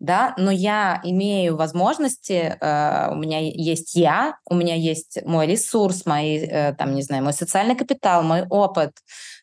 [0.00, 6.06] да, но я имею возможности, э, у меня есть я, у меня есть мой ресурс,
[6.06, 8.92] мои, э, там, не знаю, мой социальный капитал, мой опыт,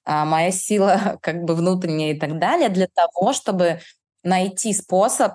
[0.05, 3.79] э, моя сила как бы внутренняя и так далее для того, чтобы
[4.23, 5.33] найти способ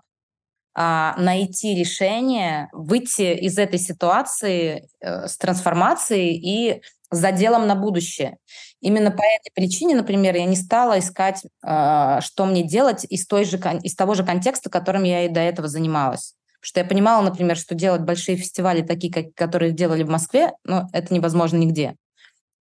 [0.72, 8.38] а, найти решение, выйти из этой ситуации э, с трансформацией и с заделом на будущее.
[8.80, 13.44] Именно по этой причине, например, я не стала искать, э, что мне делать из, той
[13.44, 16.34] же, из того же контекста, которым я и до этого занималась.
[16.60, 20.52] Потому что я понимала, например, что делать большие фестивали, такие, как, которые делали в Москве,
[20.64, 21.96] ну, это невозможно нигде.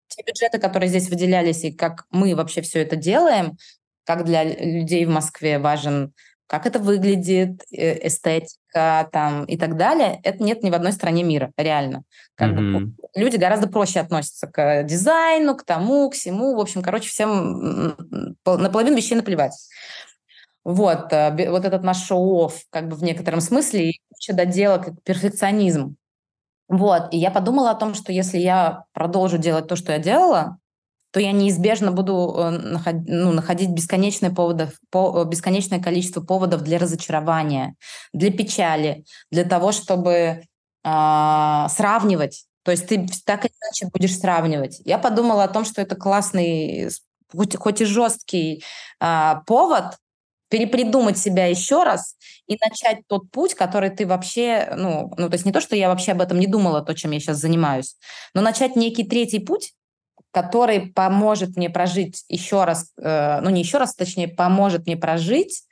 [0.07, 3.57] Те бюджеты, которые здесь выделялись, и как мы вообще все это делаем,
[4.05, 6.13] как для людей в Москве важен
[6.49, 11.23] как это выглядит, э, эстетика там и так далее, это нет ни в одной стране
[11.23, 12.03] мира, реально.
[12.35, 12.73] Как mm-hmm.
[12.73, 16.55] бы, люди гораздо проще относятся к дизайну, к тому, к всему.
[16.55, 17.95] В общем, короче, всем
[18.45, 19.53] на половину вещей наплевать.
[20.63, 25.95] Вот, э, вот этот наш шоу как бы в некотором смысле, и куча доделок, перфекционизм.
[26.67, 30.57] Вот, и я подумала о том, что если я продолжу делать то, что я делала,
[31.11, 37.75] то я неизбежно буду э, ну, находить бесконечное, поводов, по, бесконечное количество поводов для разочарования,
[38.13, 40.41] для печали, для того, чтобы э,
[40.83, 42.45] сравнивать.
[42.63, 44.81] То есть ты так или иначе будешь сравнивать.
[44.85, 46.89] Я подумала о том, что это классный,
[47.31, 48.63] хоть, хоть и жесткий
[49.01, 49.95] э, повод
[50.49, 52.15] перепридумать себя еще раз
[52.47, 55.89] и начать тот путь, который ты вообще, ну, ну, то есть не то, что я
[55.89, 57.95] вообще об этом не думала, то, чем я сейчас занимаюсь,
[58.33, 59.73] но начать некий третий путь,
[60.31, 65.63] который поможет мне прожить еще раз, э, ну не еще раз, точнее, поможет мне прожить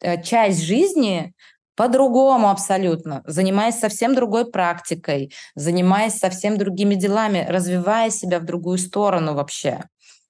[0.00, 1.34] э, часть жизни
[1.74, 9.34] по-другому абсолютно, занимаясь совсем другой практикой, занимаясь совсем другими делами, развивая себя в другую сторону
[9.34, 9.84] вообще.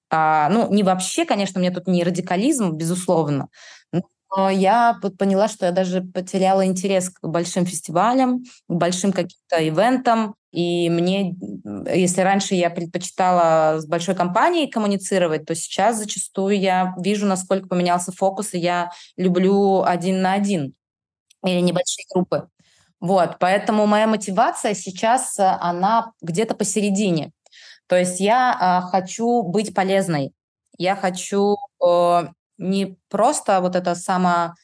[0.09, 3.49] А, ну, не вообще, конечно, у меня тут не радикализм, безусловно,
[4.35, 10.35] но я поняла, что я даже потеряла интерес к большим фестивалям, к большим каким-то ивентам,
[10.51, 11.35] и мне,
[11.91, 18.11] если раньше я предпочитала с большой компанией коммуницировать, то сейчас зачастую я вижу, насколько поменялся
[18.11, 20.75] фокус, и я люблю один на один
[21.43, 22.49] или небольшие группы.
[22.99, 27.31] Вот, поэтому моя мотивация сейчас, э, она где-то посередине.
[27.87, 30.31] То есть я э, хочу быть полезной,
[30.77, 32.27] я хочу э,
[32.63, 34.55] не просто вот это само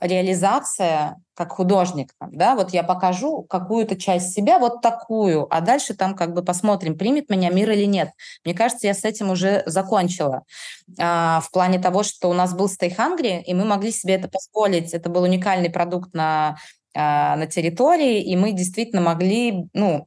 [0.00, 6.14] реализация как художник, да, вот я покажу какую-то часть себя, вот такую, а дальше там
[6.14, 8.10] как бы посмотрим, примет меня мир или нет.
[8.44, 10.44] Мне кажется, я с этим уже закончила.
[10.98, 14.28] А, в плане того, что у нас был Stay Hungry, и мы могли себе это
[14.28, 14.94] позволить.
[14.94, 16.56] Это был уникальный продукт на,
[16.94, 20.06] а, на территории, и мы действительно могли, ну,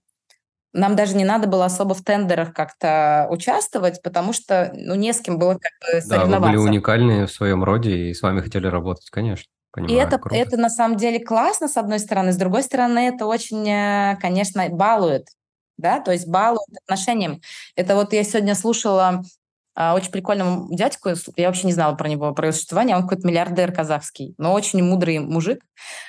[0.80, 5.20] нам даже не надо было особо в тендерах как-то участвовать, потому что ну, не с
[5.20, 6.30] кем было как бы соревноваться.
[6.30, 9.46] Да, вы были уникальны в своем роде, и с вами хотели работать, конечно.
[9.72, 12.32] Понимаю, и это, это на самом деле классно, с одной стороны.
[12.32, 15.28] С другой стороны, это очень, э, конечно, балует.
[15.78, 17.40] Да, то есть балует отношением.
[17.76, 19.22] Это вот я сегодня слушала
[19.80, 23.72] очень прикольного дядьку, я вообще не знала про него, про его существование, он какой-то миллиардер
[23.72, 25.62] казахский, но очень мудрый мужик.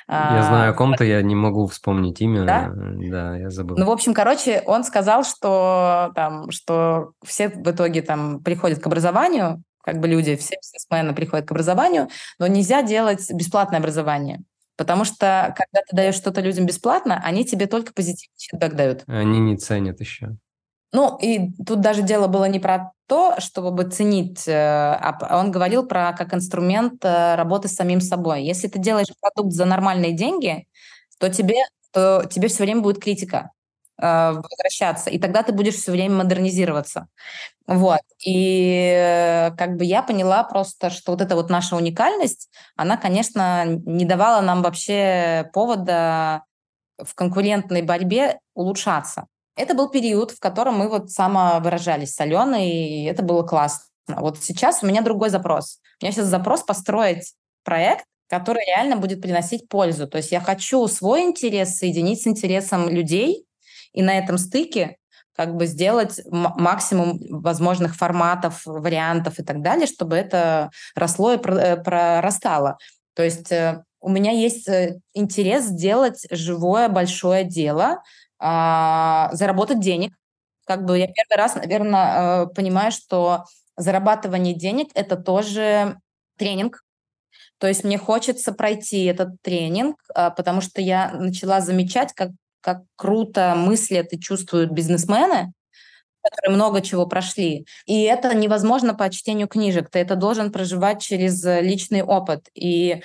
[0.09, 3.77] Я знаю о ком-то, я не могу вспомнить имя, да, да я забыл.
[3.77, 8.87] Ну, в общем, короче, он сказал, что, там, что все в итоге там приходят к
[8.87, 14.41] образованию, как бы люди, все бизнесмены приходят к образованию, но нельзя делать бесплатное образование.
[14.77, 19.03] Потому что, когда ты даешь что-то людям бесплатно, они тебе только позитивный фидбэк дают.
[19.07, 20.37] Они не ценят еще.
[20.93, 25.87] Ну, и тут даже дело было не про то, чтобы ценить, э, а он говорил
[25.87, 28.43] про как инструмент э, работы с самим собой.
[28.45, 30.67] Если ты делаешь продукт за нормальные деньги,
[31.19, 31.57] то тебе,
[31.93, 33.53] то тебе все время будет критика
[34.01, 37.07] э, возвращаться, и тогда ты будешь все время модернизироваться.
[37.67, 38.01] Вот.
[38.27, 44.05] И как бы я поняла просто, что вот эта вот наша уникальность, она, конечно, не
[44.05, 46.45] давала нам вообще повода
[46.99, 49.27] в конкурентной борьбе улучшаться.
[49.61, 53.85] Это был период, в котором мы вот самовыражались с Аленой, и это было классно.
[54.09, 55.81] Вот сейчас у меня другой запрос.
[56.01, 60.09] У меня сейчас запрос построить проект, который реально будет приносить пользу.
[60.09, 63.45] То есть я хочу свой интерес соединить с интересом людей,
[63.93, 64.97] и на этом стыке
[65.37, 71.77] как бы сделать максимум возможных форматов, вариантов и так далее, чтобы это росло и э,
[71.77, 72.79] прорастало.
[73.15, 78.03] То есть э, у меня есть э, интерес сделать живое большое дело,
[78.41, 80.13] а, заработать денег.
[80.67, 83.45] Как бы я первый раз, наверное, э, понимаю, что
[83.77, 85.99] зарабатывание денег– это тоже
[86.39, 86.83] тренинг.
[87.59, 92.31] То есть мне хочется пройти этот тренинг, а, потому что я начала замечать, как,
[92.63, 95.53] как круто мыслят и чувствуют бизнесмены,
[96.23, 97.67] которые много чего прошли.
[97.85, 99.91] И это невозможно по чтению книжек.
[99.91, 102.49] Ты это должен проживать через личный опыт.
[102.55, 103.03] И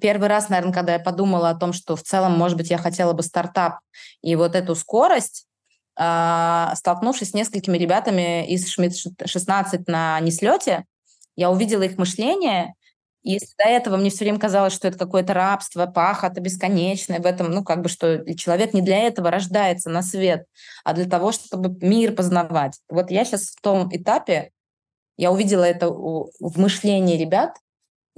[0.00, 3.12] первый раз, наверное, когда я подумала о том, что в целом, может быть, я хотела
[3.12, 3.80] бы стартап
[4.22, 5.46] и вот эту скорость,
[5.96, 10.84] а, столкнувшись с несколькими ребятами из Шмидт 16 на неслете,
[11.36, 12.74] я увидела их мышление,
[13.22, 17.50] и до этого мне все время казалось, что это какое-то рабство, пахота бесконечное, в этом,
[17.50, 20.46] ну, как бы, что человек не для этого рождается на свет,
[20.84, 22.78] а для того, чтобы мир познавать.
[22.88, 24.50] Вот я сейчас в том этапе,
[25.16, 27.56] я увидела это в мышлении ребят,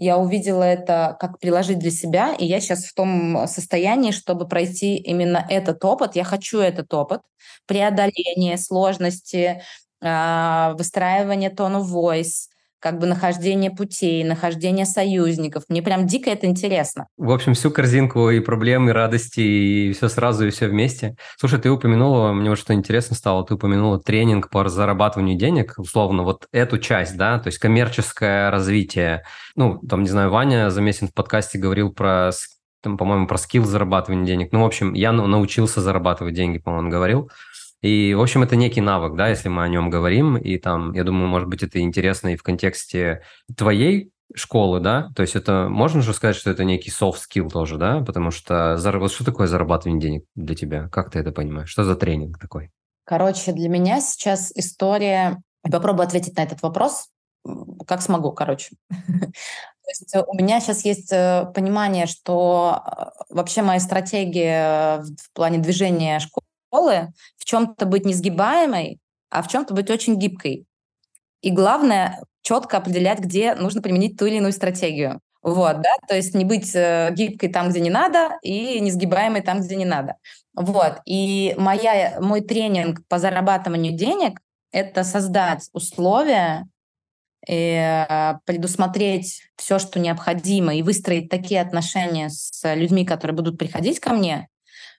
[0.00, 4.96] я увидела это, как приложить для себя, и я сейчас в том состоянии, чтобы пройти
[4.96, 6.16] именно этот опыт.
[6.16, 7.22] Я хочу этот опыт
[7.66, 9.62] преодоления сложности,
[10.02, 12.49] а, выстраивания тона voice,
[12.80, 15.64] как бы нахождение путей, нахождение союзников.
[15.68, 17.06] Мне прям дико это интересно.
[17.16, 21.14] В общем, всю корзинку и проблем, и радости, и все сразу, и все вместе.
[21.38, 26.22] Слушай, ты упомянула, мне вот что интересно стало, ты упомянула тренинг по зарабатыванию денег, условно,
[26.22, 29.24] вот эту часть, да, то есть коммерческое развитие.
[29.56, 32.30] Ну, там, не знаю, Ваня Замесин в подкасте говорил про
[32.82, 34.52] там, по-моему, про скилл зарабатывания денег.
[34.52, 37.30] Ну, в общем, я научился зарабатывать деньги, по-моему, он говорил.
[37.82, 40.36] И, в общем, это некий навык, да, если мы о нем говорим.
[40.36, 43.22] И там, я думаю, может быть, это интересно и в контексте
[43.56, 45.10] твоей школы, да?
[45.16, 48.00] То есть это можно же сказать, что это некий soft skill тоже, да?
[48.00, 50.88] Потому что вот что такое зарабатывание денег для тебя?
[50.88, 51.70] Как ты это понимаешь?
[51.70, 52.70] Что за тренинг такой?
[53.04, 55.42] Короче, для меня сейчас история...
[55.70, 57.08] Попробую ответить на этот вопрос,
[57.86, 58.70] как смогу, короче.
[58.88, 65.58] То есть у меня сейчас есть э, понимание, что э, вообще моя стратегия в плане
[65.58, 66.18] движения
[66.70, 70.66] школы в чем-то быть несгибаемой, а в чем-то быть очень гибкой.
[71.42, 75.20] И главное четко определять, где нужно применить ту или иную стратегию.
[75.42, 79.60] Вот, да, то есть не быть э, гибкой там, где не надо, и несгибаемой там,
[79.60, 80.16] где не надо.
[80.54, 84.38] Вот, и моя, мой тренинг по зарабатыванию денег–
[84.72, 86.66] это создать условия,
[87.48, 93.98] и э, предусмотреть все, что необходимо, и выстроить такие отношения с людьми, которые будут приходить
[93.98, 94.46] ко мне,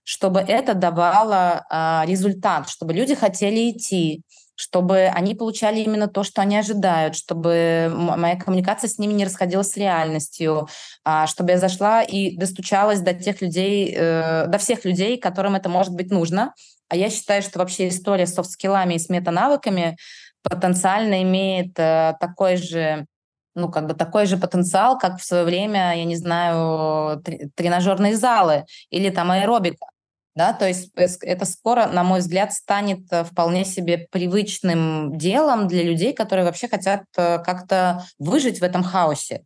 [0.03, 4.23] чтобы это давало а, результат, чтобы люди хотели идти,
[4.55, 9.71] чтобы они получали именно то, что они ожидают, чтобы моя коммуникация с ними не расходилась
[9.71, 10.67] с реальностью,
[11.03, 15.67] а, чтобы я зашла и достучалась до тех людей, э, до всех людей, которым это
[15.67, 16.53] может быть нужно.
[16.89, 19.97] А я считаю, что вообще история с софт-скиллами и с метанавыками
[20.43, 23.05] потенциально имеет э, такой же
[23.55, 27.21] ну, как бы такой же потенциал, как в свое время, я не знаю,
[27.55, 29.85] тренажерные залы или там аэробика.
[30.33, 35.83] Да, то есть это скоро, на мой взгляд, станет э, вполне себе привычным делом для
[35.83, 39.43] людей, которые вообще хотят э, как-то выжить в этом хаосе.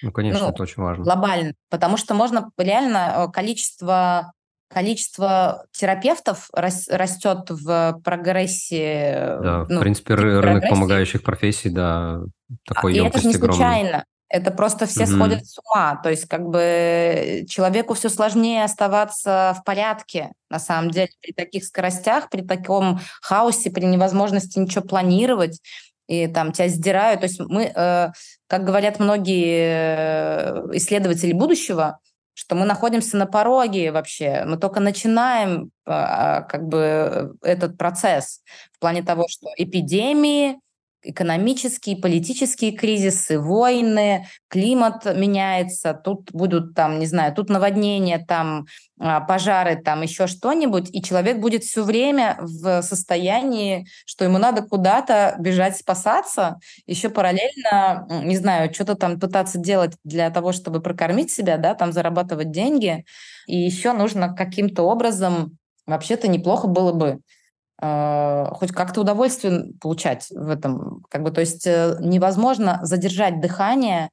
[0.00, 1.04] Ну, конечно, ну, это очень важно.
[1.04, 1.52] Глобально.
[1.68, 4.32] Потому что можно реально э, количество
[4.72, 9.38] количество терапевтов растет в прогрессе.
[9.42, 12.20] Да, ну, в принципе, рынок помогающих профессий, да,
[12.66, 13.88] такой а, И это же не случайно.
[13.88, 14.04] Огромный.
[14.32, 15.12] Это просто все угу.
[15.12, 16.00] сходят с ума.
[16.02, 21.64] То есть как бы человеку все сложнее оставаться в порядке, на самом деле, при таких
[21.64, 25.60] скоростях, при таком хаосе, при невозможности ничего планировать
[26.08, 27.20] и там тебя сдирают.
[27.20, 28.08] То есть мы, э,
[28.46, 31.98] как говорят многие э, исследователи будущего,
[32.34, 38.42] что мы находимся на пороге вообще, мы только начинаем а, как бы этот процесс
[38.72, 40.58] в плане того, что эпидемии,
[41.02, 48.66] экономические, политические кризисы, войны, климат меняется, тут будут там, не знаю, тут наводнения, там
[49.00, 54.62] а, пожары, там еще что-нибудь, и человек будет все время в состоянии, что ему надо
[54.62, 61.32] куда-то бежать спасаться, еще параллельно, не знаю, что-то там пытаться делать для того, чтобы прокормить
[61.32, 63.04] себя, да, там зарабатывать деньги,
[63.46, 67.18] и еще нужно каким-то образом, вообще-то неплохо было бы
[67.82, 71.02] хоть как-то удовольствие получать в этом.
[71.10, 74.10] Как бы, то есть э, невозможно задержать дыхание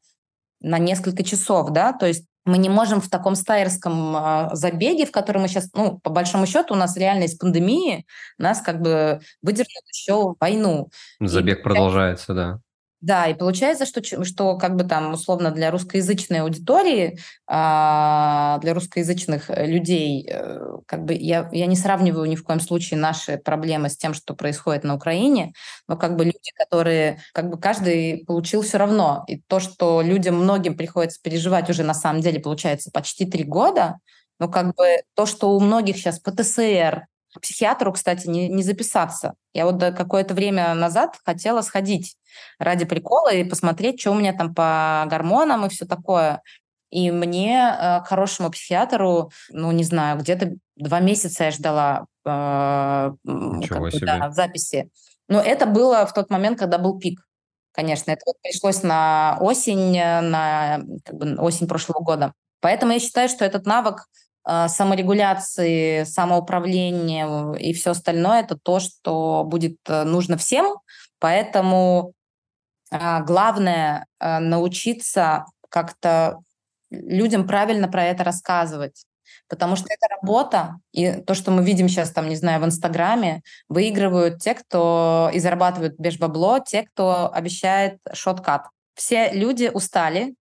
[0.61, 5.11] на несколько часов, да, то есть мы не можем в таком стайерском э, забеге, в
[5.11, 8.05] котором мы сейчас, ну, по большому счету, у нас реально из пандемии
[8.37, 10.89] нас как бы выдернут еще войну.
[11.19, 12.59] Забег и, продолжается, да.
[13.01, 19.49] Да, и получается, что, что как бы там условно для русскоязычной аудитории, а, для русскоязычных
[19.49, 23.89] э, людей, э, как бы я, я не сравниваю ни в коем случае наши проблемы
[23.89, 25.53] с тем, что происходит на Украине,
[25.87, 29.23] но как бы люди, которые, как бы каждый получил все равно.
[29.29, 33.95] И то, что людям многим приходится переживать уже на самом деле, получается, почти три года,
[34.39, 34.83] ну как бы
[35.15, 39.35] то, что у многих сейчас ПТСР, к психиатру, кстати, не, не записаться.
[39.53, 42.15] Я вот какое-то время назад хотела сходить
[42.57, 46.41] ради прикола и посмотреть, что у меня там по гормонам и все такое.
[46.89, 53.11] И мне э, к хорошему психиатру, ну, не знаю, где-то два месяца я ждала э,
[53.23, 54.89] бы, да, записи.
[55.27, 57.21] Но это было в тот момент, когда был пик.
[57.73, 62.33] Конечно, это вот пришлось на осень, на как бы, осень прошлого года.
[62.59, 64.28] Поэтому я считаю, что этот навык э,
[64.67, 70.75] саморегуляции, самоуправления и все остальное– это то, что будет э, нужно всем.
[71.19, 72.13] Поэтому
[72.91, 76.39] э, главное э, научиться как-то
[76.89, 79.05] людям правильно про это рассказывать.
[79.47, 83.41] Потому что это работа, и то, что мы видим сейчас, там, не знаю, в Инстаграме,
[83.67, 88.67] выигрывают те, кто и зарабатывают беш-бабло, те, кто обещает шоткат.
[88.95, 90.35] Все люди устали,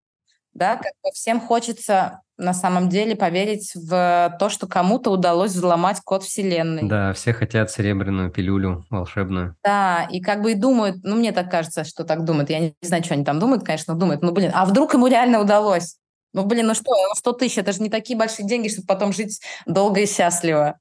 [0.58, 6.01] да, как бы всем хочется на самом деле поверить в то, что кому-то удалось взломать
[6.01, 6.84] код Вселенной.
[6.84, 9.55] Да, все хотят серебряную пилюлю волшебную.
[9.64, 12.76] Да, и как бы и думают, ну мне так кажется, что так думают, я не
[12.82, 15.97] знаю, что они там думают, конечно, думают, ну блин, а вдруг ему реально удалось?
[16.34, 19.41] Ну, блин, ну что, 100 тысяч, это же не такие большие деньги, чтобы потом жить
[19.66, 20.78] долго и счастливо.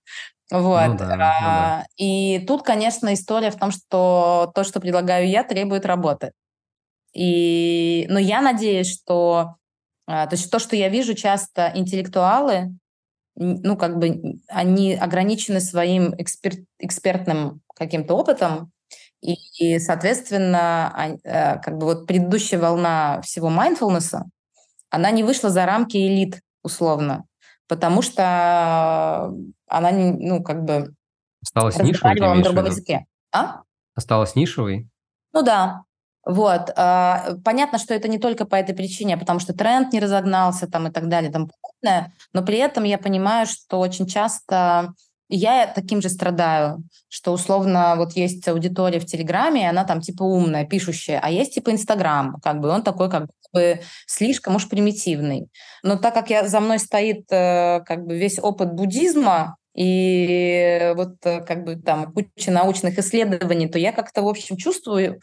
[0.50, 0.88] Вот.
[0.88, 1.86] Ну да, ну да.
[1.96, 6.32] И тут, конечно, история в том, что то, что предлагаю я, требует работы.
[7.14, 9.56] И, но я надеюсь, что а,
[10.06, 12.74] то есть то, что я вижу часто интеллектуалы,
[13.34, 18.72] ну, как бы они ограничены своим эксперт, экспертным каким-то опытом,
[19.20, 24.22] и, и соответственно, а, как бы вот предыдущая волна всего mindfulness,
[24.90, 27.24] она не вышла за рамки элит, условно,
[27.66, 29.32] потому что
[29.66, 30.94] она, ну, как бы...
[31.42, 33.06] Осталась нишевой, на другом языке.
[33.32, 33.62] А?
[33.94, 34.88] Осталась нишевой?
[35.32, 35.82] Ну да,
[36.26, 36.72] вот.
[36.74, 40.66] А, понятно, что это не только по этой причине, а потому что тренд не разогнался
[40.66, 44.92] там и так далее, там подобное, но при этом я понимаю, что очень часто
[45.28, 50.24] я таким же страдаю, что условно вот есть аудитория в Телеграме, и она там типа
[50.24, 55.48] умная, пишущая, а есть типа Инстаграм, как бы он такой как бы слишком уж примитивный.
[55.84, 61.14] Но так как я, за мной стоит э, как бы весь опыт буддизма, и вот
[61.24, 65.20] э, как бы там куча научных исследований, то я как-то, в общем, чувствую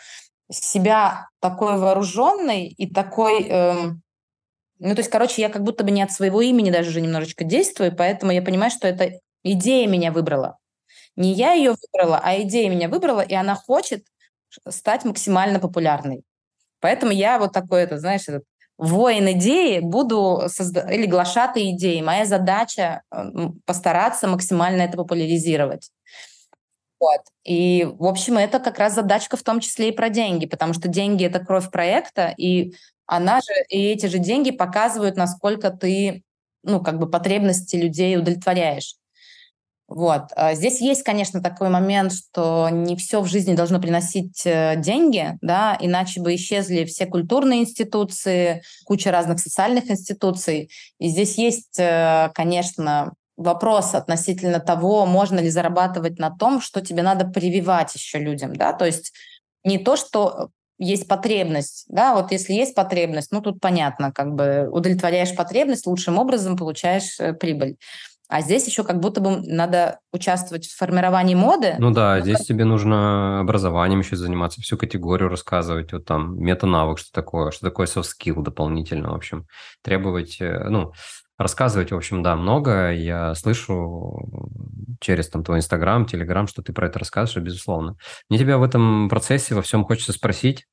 [0.52, 3.44] себя такой вооруженной и такой...
[3.48, 4.02] Эм,
[4.80, 7.44] ну, то есть, короче, я как будто бы не от своего имени даже уже немножечко
[7.44, 10.58] действую, поэтому я понимаю, что эта идея меня выбрала.
[11.16, 14.06] Не я ее выбрала, а идея меня выбрала, и она хочет
[14.70, 16.24] стать максимально популярной.
[16.82, 18.44] Поэтому я вот такой, это, знаешь, этот
[18.78, 22.02] воин идеи, буду создавать, или глашатой идеи.
[22.02, 23.04] Моя задача
[23.66, 25.92] постараться максимально это популяризировать.
[27.04, 27.20] Вот.
[27.44, 30.88] И, в общем, это как раз задачка в том числе и про деньги, потому что
[30.88, 32.76] деньги— это кровь проекта, и
[33.06, 36.24] она же, и эти же деньги показывают, насколько ты,
[36.64, 38.96] ну, как бы потребности людей удовлетворяешь.
[39.90, 40.30] Вот.
[40.38, 45.38] А здесь есть, конечно, такой момент, что не все в жизни должно приносить э, деньги,
[45.42, 50.72] да, иначе бы исчезли все культурные институции, куча разных социальных институций.
[51.00, 57.02] И здесь есть, э, конечно, вопрос относительно того, можно ли зарабатывать на том, что тебе
[57.04, 59.14] надо прививать еще людям, да, то есть
[59.64, 64.68] не то, что есть потребность, да, вот если есть потребность, ну тут понятно, как бы
[64.72, 67.78] удовлетворяешь потребность, лучшим образом получаешь э, прибыль.
[68.30, 71.76] А здесь еще как будто бы надо участвовать в формировании моды.
[71.78, 77.12] Ну да, здесь тебе нужно образованием еще заниматься, всю категорию рассказывать, вот там мета-навык, что
[77.12, 79.46] такое, что такое soft skill дополнительно, в общем,
[79.84, 80.94] требовать, э, ну,
[81.38, 82.92] рассказывать, в общем, да, много.
[82.92, 84.30] Я слышу
[85.00, 87.98] через там твой Инстаграм, Телеграм, что ты про это рассказываешь, безусловно.
[88.30, 90.66] Мне тебя в этом процессе во всем хочется спросить,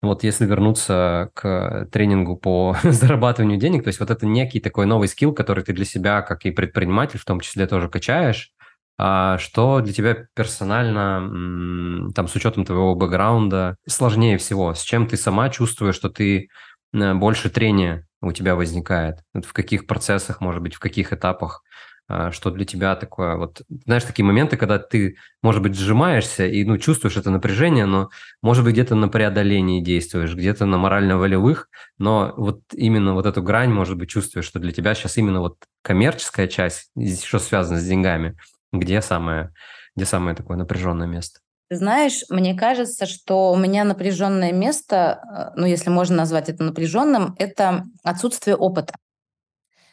[0.00, 5.08] вот если вернуться к тренингу по зарабатыванию денег, то есть вот это некий такой новый
[5.08, 8.52] скилл, который ты для себя, как и предприниматель, в том числе тоже качаешь,
[9.00, 14.74] а что для тебя персонально, там, с учетом твоего бэкграунда, сложнее всего?
[14.74, 16.48] С чем ты сама чувствуешь, что ты
[16.92, 19.18] э, больше трения у тебя возникает?
[19.34, 21.62] В каких процессах, может быть, в каких этапах?
[22.10, 23.36] А, что для тебя такое?
[23.36, 28.08] Вот, знаешь, такие моменты, когда ты, может быть, сжимаешься и, ну, чувствуешь это напряжение, но,
[28.42, 33.70] может быть, где-то на преодолении действуешь, где-то на морально-волевых, но вот именно вот эту грань,
[33.72, 36.90] может быть, чувствуешь, что для тебя сейчас именно вот коммерческая часть,
[37.24, 38.36] что связано с деньгами,
[38.72, 39.52] где самое,
[39.94, 41.40] где самое такое напряженное место?
[41.68, 46.62] Ты знаешь, мне кажется, что у меня напряженное место, э, ну, если можно назвать это
[46.64, 48.94] напряженным, это отсутствие опыта.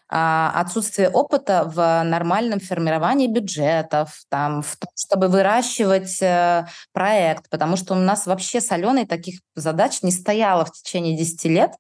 [0.08, 7.76] А отсутствие опыта в нормальном формировании бюджетов, там, в том, чтобы выращивать э, проект, потому
[7.76, 11.72] что у нас вообще с Аленой таких задач не стояло в течение 10 лет.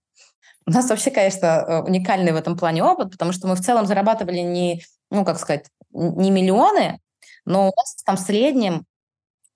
[0.66, 3.86] У нас вообще, конечно, э, уникальный в этом плане опыт, потому что мы в целом
[3.86, 7.00] зарабатывали не, ну, как сказать, не миллионы,
[7.46, 8.86] но у нас там в среднем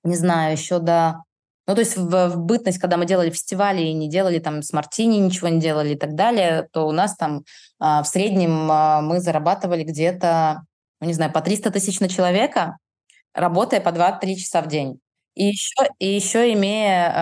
[0.10, 1.24] не знаю, еще до...
[1.68, 4.74] Ну, то есть в, в бытность, когда мы делали фестивали и не делали там с
[4.74, 7.44] Мартини, ничего не делали и так далее, то у нас там
[7.80, 10.64] а, в среднем а, мы зарабатывали где-то,
[11.00, 12.78] ну, не знаю, по 300 тысяч на человека,
[13.36, 15.00] работая по 2-3 часа в день.
[15.36, 17.14] И еще, и еще имея э,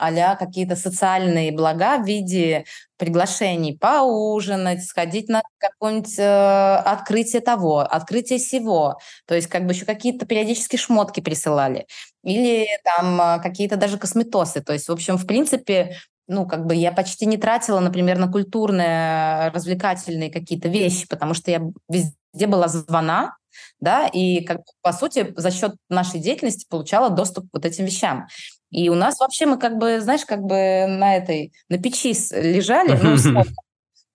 [0.00, 2.64] а какие-то социальные блага в виде
[2.98, 8.98] приглашений поужинать, сходить на какое-нибудь э, открытие того, открытие всего.
[9.26, 11.86] То есть как бы еще какие-то периодически шмотки присылали.
[12.22, 14.60] Или там э, какие-то даже косметосы.
[14.60, 15.96] То есть, в общем, в принципе,
[16.28, 21.50] ну, как бы я почти не тратила, например, на культурные, развлекательные какие-то вещи, потому что
[21.50, 23.36] я везде была звона,
[23.80, 28.26] да, и как по сути за счет нашей деятельности получала доступ к вот этим вещам.
[28.70, 32.98] И у нас вообще мы как бы, знаешь, как бы на этой, на печи лежали,
[33.02, 33.42] ну,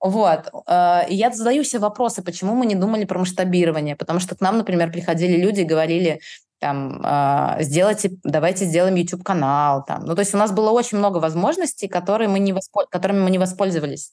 [0.05, 0.51] Вот.
[0.67, 3.95] Э, и я задаю себе вопросы, почему мы не думали про масштабирование.
[3.95, 6.19] Потому что к нам, например, приходили люди и говорили,
[6.59, 9.83] там, э, сделайте, давайте сделаем YouTube-канал.
[9.83, 10.05] Там.
[10.05, 12.85] Ну, то есть у нас было очень много возможностей, которые мы не воспол...
[12.89, 14.11] которыми мы не воспользовались.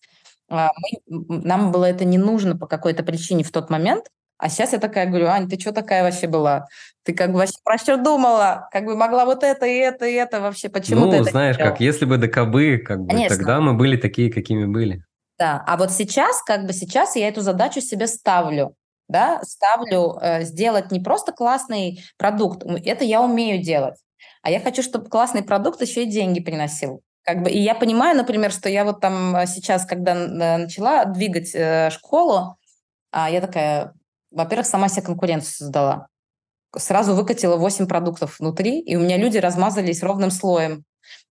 [0.49, 0.69] Э,
[1.09, 4.07] мы, нам было это не нужно по какой-то причине в тот момент.
[4.43, 6.67] А сейчас я такая говорю, Ань, ты что такая вообще была?
[7.05, 8.69] Ты как бы вообще про что думала?
[8.73, 10.69] Как бы могла вот это и это и это вообще?
[10.69, 13.37] Почему ну, ты это знаешь, как если бы до кобы, как бы, Конечно.
[13.37, 15.05] тогда мы были такие, какими были.
[15.39, 18.75] Да, а вот сейчас, как бы сейчас я эту задачу себе ставлю,
[19.09, 23.95] да, ставлю э, сделать не просто классный продукт, это я умею делать,
[24.43, 27.01] а я хочу, чтобы классный продукт еще и деньги приносил.
[27.23, 31.05] Как бы, и я понимаю, например, что я вот там э, сейчас, когда э, начала
[31.05, 32.57] двигать э, школу,
[33.13, 33.95] а я такая,
[34.33, 36.09] во-первых, сама себе конкуренцию создала.
[36.77, 40.85] Сразу выкатила 8 продуктов внутри, и у меня люди размазались ровным слоем.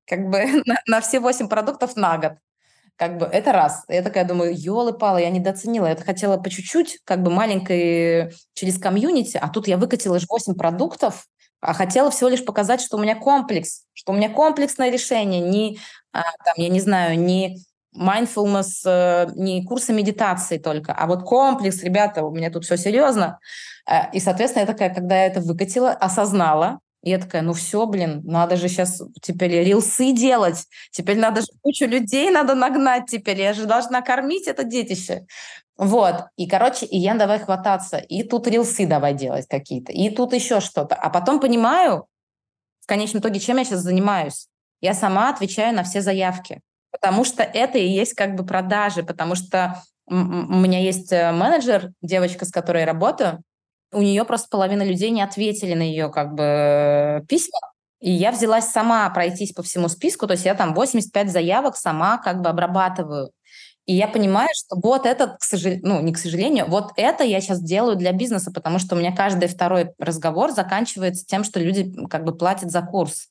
[0.06, 2.34] Как бы на, на все 8 продуктов на год.
[2.96, 3.84] Как бы это раз.
[3.88, 5.88] Я такая думаю, елы-палы, я недооценила.
[5.88, 10.54] Я хотела по чуть-чуть, как бы маленькой через комьюнити, а тут я выкатила же 8
[10.54, 11.26] продуктов,
[11.62, 15.80] а хотела всего лишь показать, что у меня комплекс, что у меня комплексное решение, не,
[16.12, 17.58] а, там, я не знаю, не
[17.96, 23.40] mindfulness э, не курсы медитации только, а вот комплекс, ребята, у меня тут все серьезно.
[23.90, 28.22] Э, и, соответственно, я такая, когда я это выкатила, осознала, я такая, ну все, блин,
[28.24, 33.54] надо же сейчас теперь рилсы делать, теперь надо же кучу людей надо нагнать теперь, я
[33.54, 35.26] же должна кормить это детище.
[35.78, 40.34] Вот, и, короче, и я давай хвататься, и тут рилсы давай делать какие-то, и тут
[40.34, 40.96] еще что-то.
[40.96, 42.06] А потом понимаю,
[42.82, 44.48] в конечном итоге, чем я сейчас занимаюсь.
[44.80, 46.62] Я сама отвечаю на все заявки
[46.92, 51.92] потому что это и есть как бы продажи, потому что у меня есть э, менеджер,
[52.02, 53.42] девочка, с которой я работаю,
[53.94, 57.60] у нее просто половина людей не ответили на ее как бы письма,
[58.00, 62.18] и я взялась сама пройтись по всему списку, то есть я там 85 заявок сама
[62.18, 63.32] как бы обрабатываю.
[63.86, 67.42] И я понимаю, что вот это, к сожалению, ну, не к сожалению, вот это я
[67.42, 71.92] сейчас делаю для бизнеса, потому что у меня каждый второй разговор заканчивается тем, что люди
[72.08, 73.31] как бы платят за курс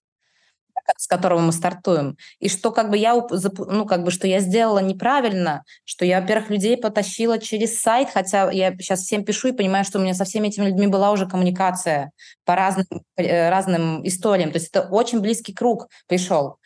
[0.97, 4.79] с которого мы стартуем, и что как бы я, ну, как бы, что я сделала
[4.79, 9.85] неправильно, что я, во-первых, людей потащила через сайт, хотя я сейчас всем пишу и понимаю,
[9.85, 12.13] что у меня со всеми этими людьми была уже коммуникация
[12.45, 16.57] по разным, э, разным историям, то есть это очень близкий круг пришел,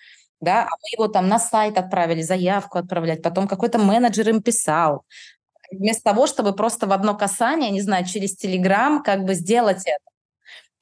[0.41, 5.05] да, а мы его там на сайт отправили, заявку отправлять, потом какой-то менеджер им писал,
[5.71, 10.14] вместо того, чтобы просто в одно касание, не знаю, через Телеграм как бы сделать это.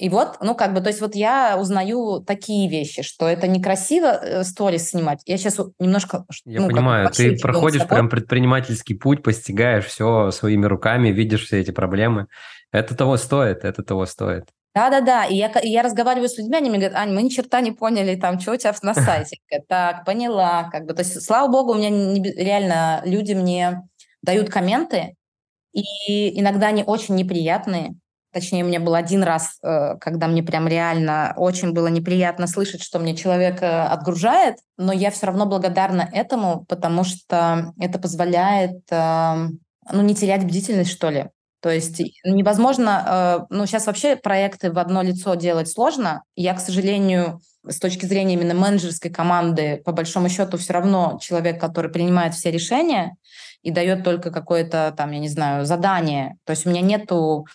[0.02, 4.06] И вот, ну, как бы, то есть вот я узнаю такие вещи, что это некрасиво
[4.06, 5.20] э, сторис снимать.
[5.26, 6.24] Я сейчас немножко...
[6.44, 11.70] Я ну, понимаю, ты проходишь прям предпринимательский путь, постигаешь все своими руками, видишь все эти
[11.70, 12.26] проблемы.
[12.72, 14.48] Это того стоит, это того стоит.
[14.74, 17.60] Да-да-да, и я, и я разговариваю с людьми, они мне говорят, Ань, мы ни черта
[17.60, 19.36] не поняли, там, что у тебя на сайте.
[19.68, 23.82] Так, поняла, как бы, то есть, слава богу, у меня не, реально люди мне
[24.20, 25.14] дают комменты,
[25.72, 27.94] и иногда они очень неприятные,
[28.32, 32.82] Точнее, у меня был один раз, э, когда мне прям реально очень было неприятно слышать,
[32.82, 38.80] что мне человек э, отгружает, но я все равно благодарна этому, потому что это позволяет
[38.90, 39.60] эм,
[39.92, 41.26] ну, не терять бдительность, что ли.
[41.60, 46.22] То есть невозможно, э, ну, сейчас вообще проекты в одно лицо делать сложно.
[46.34, 51.60] Я, к сожалению, с точки зрения именно менеджерской команды, по большому счету, все равно человек,
[51.60, 53.14] который принимает все решения
[53.62, 56.36] и дает только какое-то там, я не знаю, задание.
[56.44, 57.46] То есть у меня нету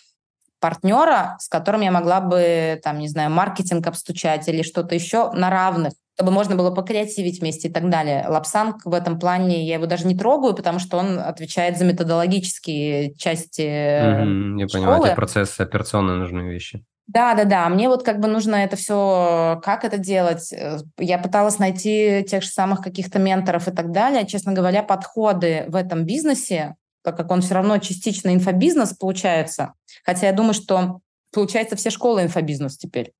[0.60, 5.50] партнера, с которым я могла бы, там, не знаю, маркетинг обстучать или что-то еще на
[5.50, 8.26] равных, чтобы можно было покреативить вместе и так далее.
[8.28, 13.14] Лапсанг в этом плане, я его даже не трогаю, потому что он отвечает за методологические
[13.14, 14.84] части mm-hmm, Я школы.
[14.84, 16.84] понимаю, эти процессы операционно нужны вещи.
[17.08, 17.68] Да, да, да.
[17.70, 20.52] Мне вот как бы нужно это все, как это делать.
[20.52, 24.26] Э, я пыталась найти тех же самых каких-то менторов и так далее.
[24.26, 26.74] Честно говоря, подходы в этом бизнесе
[27.08, 29.72] так как он все равно частично инфобизнес получается.
[30.04, 31.00] Хотя я думаю, что
[31.32, 33.12] получается все школы инфобизнес теперь.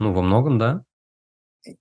[0.00, 0.82] Ну, во многом, да.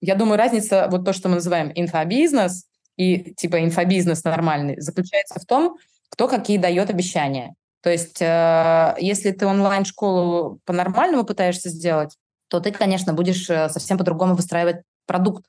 [0.01, 5.45] Я думаю, разница, вот то, что мы называем инфобизнес и типа инфобизнес нормальный, заключается в
[5.45, 5.77] том,
[6.09, 7.55] кто какие дает обещания.
[7.81, 12.17] То есть, э, если ты онлайн-школу по-нормальному пытаешься сделать,
[12.49, 15.45] то ты, конечно, будешь э, совсем по-другому выстраивать продукт,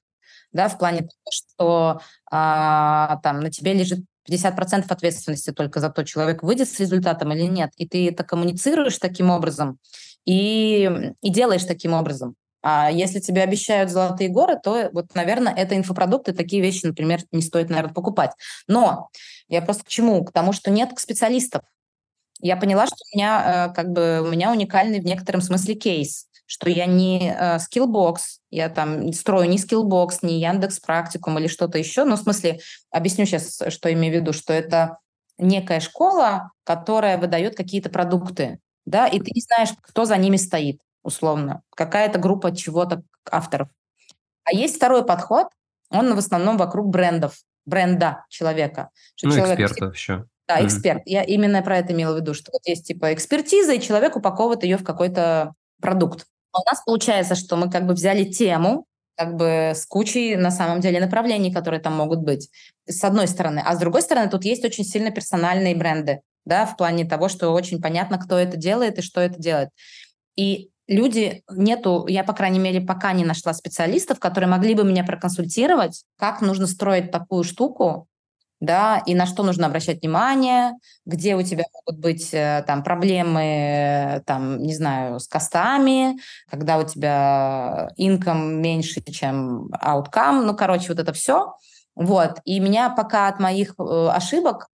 [0.52, 2.00] да, в плане того, что
[2.30, 4.00] а, там на тебе лежит
[4.30, 8.98] 50% ответственности только за то, человек выйдет с результатом или нет, и ты это коммуницируешь
[8.98, 9.78] таким образом
[10.24, 12.36] и, и делаешь таким образом.
[12.62, 17.42] А если тебе обещают золотые горы, то вот, наверное, это инфопродукты, такие вещи, например, не
[17.42, 18.32] стоит, наверное, покупать.
[18.68, 19.08] Но
[19.48, 20.22] я просто к чему?
[20.24, 21.62] К тому, что нет специалистов.
[22.42, 26.29] Я поняла, что у меня э, как бы у меня уникальный в некотором смысле кейс
[26.50, 28.16] что я не э, Skillbox,
[28.50, 32.02] я там строю не Skillbox, не Яндекс Практикум или что-то еще.
[32.02, 32.58] Ну, в смысле,
[32.90, 34.98] объясню сейчас, что имею в виду, что это
[35.38, 40.80] некая школа, которая выдает какие-то продукты, да, и ты не знаешь, кто за ними стоит,
[41.04, 43.68] условно, какая-то группа чего-то авторов.
[44.42, 45.46] А есть второй подход,
[45.88, 48.90] он в основном вокруг брендов, бренда человека.
[49.14, 50.24] Что ну, человек, экспертов еще.
[50.48, 50.66] Да, mm-hmm.
[50.66, 51.02] эксперт.
[51.06, 54.64] Я именно про это имела в виду, что вот есть типа экспертиза, и человек упаковывает
[54.64, 56.26] ее в какой-то продукт.
[56.52, 58.86] А у нас получается, что мы как бы взяли тему,
[59.16, 62.48] как бы с кучей, на самом деле, направлений, которые там могут быть,
[62.86, 63.62] с одной стороны.
[63.64, 67.50] А с другой стороны, тут есть очень сильно персональные бренды, да, в плане того, что
[67.50, 69.68] очень понятно, кто это делает и что это делает.
[70.36, 75.04] И люди нету, я, по крайней мере, пока не нашла специалистов, которые могли бы меня
[75.04, 78.08] проконсультировать, как нужно строить такую штуку,
[78.60, 80.72] да, и на что нужно обращать внимание,
[81.06, 86.84] где у тебя могут быть э, там проблемы, там, не знаю, с костами, когда у
[86.84, 91.54] тебя инком меньше, чем outcome, ну, короче, вот это все.
[91.94, 94.68] Вот, и меня пока от моих э, ошибок,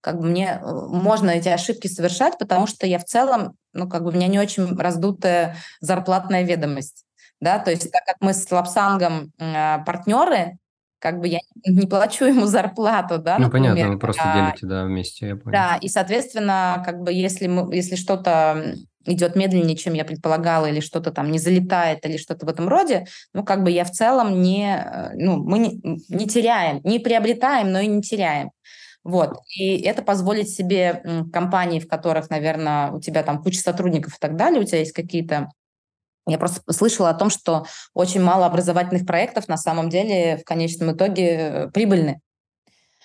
[0.00, 4.02] как бы мне э, можно эти ошибки совершать, потому что я в целом, ну, как
[4.02, 7.04] бы у меня не очень раздутая зарплатная ведомость,
[7.40, 10.58] да, то есть так как мы с Лапсангом партнеры,
[11.00, 13.72] как бы я не плачу ему зарплату, да, Ну, например.
[13.72, 15.52] понятно, вы просто делите, да, вместе, я понял.
[15.52, 18.74] Да, и, соответственно, как бы если, мы, если что-то
[19.06, 23.06] идет медленнее, чем я предполагала, или что-то там не залетает, или что-то в этом роде,
[23.32, 27.72] ну, как бы я в целом не, э, ну, мы не, не теряем, не приобретаем,
[27.72, 28.50] но и не теряем.
[29.02, 29.38] Вот.
[29.56, 34.36] И это позволит себе компании, в которых, наверное, у тебя там куча сотрудников и так
[34.36, 35.48] далее, у тебя есть какие-то
[36.30, 37.64] я просто слышала о том, что
[37.94, 42.20] очень мало образовательных проектов на самом деле в конечном итоге э, прибыльны.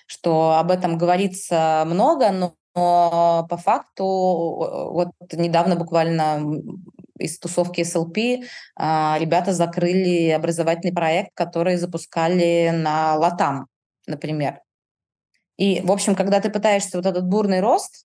[0.06, 6.42] Что об этом говорится много, но по факту вот недавно буквально
[7.18, 8.44] из тусовки SLP
[8.76, 13.68] а, ребята закрыли образовательный проект, который запускали на Латам,
[14.06, 14.60] например.
[15.56, 18.04] И, в общем, когда ты пытаешься вот этот бурный рост,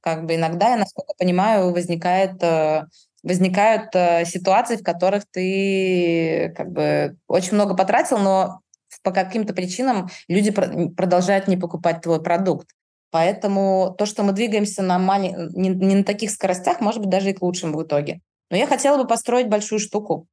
[0.00, 2.86] как бы иногда, я насколько понимаю, возникает э,
[3.22, 8.60] возникают э, ситуации, в которых ты как бы очень много потратил, но
[9.02, 12.68] по каким-то причинам люди пр- продолжают не покупать твой продукт.
[13.10, 15.34] Поэтому то, что мы двигаемся на мали...
[15.54, 18.20] не, не на таких скоростях, может быть, даже и к лучшему в итоге.
[18.50, 20.26] Но я хотела бы построить большую штуку.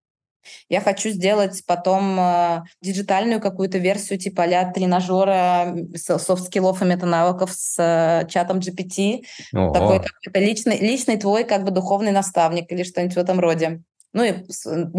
[0.69, 6.85] Я хочу сделать потом э, диджитальную какую-то версию типа а тренажера soft skill ов и
[6.85, 9.23] метанавыков с э, чатом GPT.
[9.53, 9.73] Ого.
[9.73, 13.81] Такой какой-то личный, личный твой как бы духовный наставник или что-нибудь в этом роде.
[14.13, 14.33] Ну и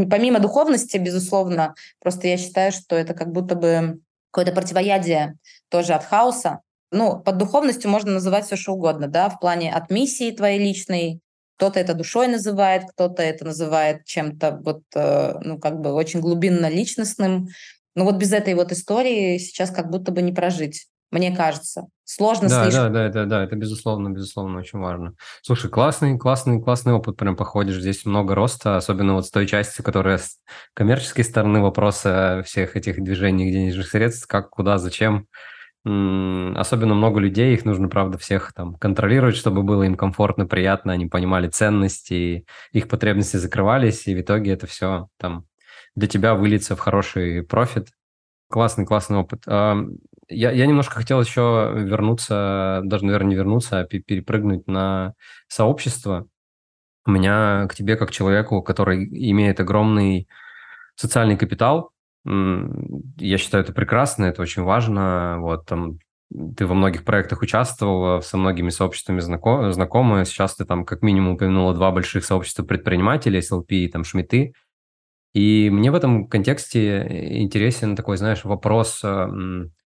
[0.09, 5.36] помимо духовности, безусловно, просто я считаю, что это как будто бы какое-то противоядие
[5.68, 6.61] тоже от хаоса.
[6.93, 11.20] Ну, под духовностью можно называть все что угодно, да, в плане от миссии твоей личной,
[11.61, 16.71] кто-то это душой называет, кто-то это называет чем-то вот, э, ну, как бы очень глубинно
[16.71, 17.49] личностным.
[17.95, 21.87] Но вот без этой вот истории сейчас как будто бы не прожить мне кажется.
[22.05, 22.93] Сложно да, слишком.
[22.93, 25.15] Да, да, да, да, это безусловно, безусловно, очень важно.
[25.43, 27.81] Слушай, классный, классный, классный опыт прям походишь.
[27.81, 30.37] Здесь много роста, особенно вот с той части, которая с
[30.73, 35.27] коммерческой стороны вопроса всех этих движений денежных средств, как, куда, зачем
[35.85, 41.07] особенно много людей, их нужно, правда, всех там контролировать, чтобы было им комфортно, приятно, они
[41.07, 45.47] понимали ценности, их потребности закрывались, и в итоге это все там
[45.97, 47.89] для тебя выльется в хороший профит.
[48.49, 49.45] Классный, классный опыт.
[49.47, 55.14] Я, я немножко хотел еще вернуться, даже, наверное, не вернуться, а перепрыгнуть на
[55.49, 56.26] сообщество.
[57.07, 60.28] У меня к тебе, как человеку, который имеет огромный
[60.95, 61.93] социальный капитал,
[62.25, 65.39] я считаю, это прекрасно, это очень важно.
[65.41, 65.99] Вот там
[66.57, 70.25] ты во многих проектах участвовал, со многими сообществами знаком, знакомы.
[70.25, 74.55] Сейчас ты там как минимум упомянула два больших сообщества предпринимателей, SLP и там Шмиты.
[75.33, 79.03] И мне в этом контексте интересен такой, знаешь, вопрос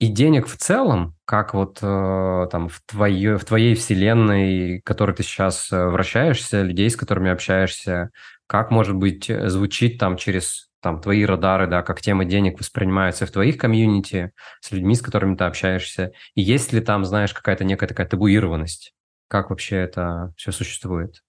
[0.02, 5.16] и денег в целом, как вот э, там в, твое, в твоей вселенной, в которой
[5.16, 8.10] ты сейчас э, вращаешься, людей, с которыми общаешься,
[8.48, 13.32] как, может быть, звучит там через там твои радары, да, как тема денег воспринимаются в
[13.32, 17.88] твоих комьюнити, с людьми, с которыми ты общаешься, и есть ли там, знаешь, какая-то некая
[17.88, 18.94] такая табуированность?
[19.28, 21.22] Как вообще это все существует?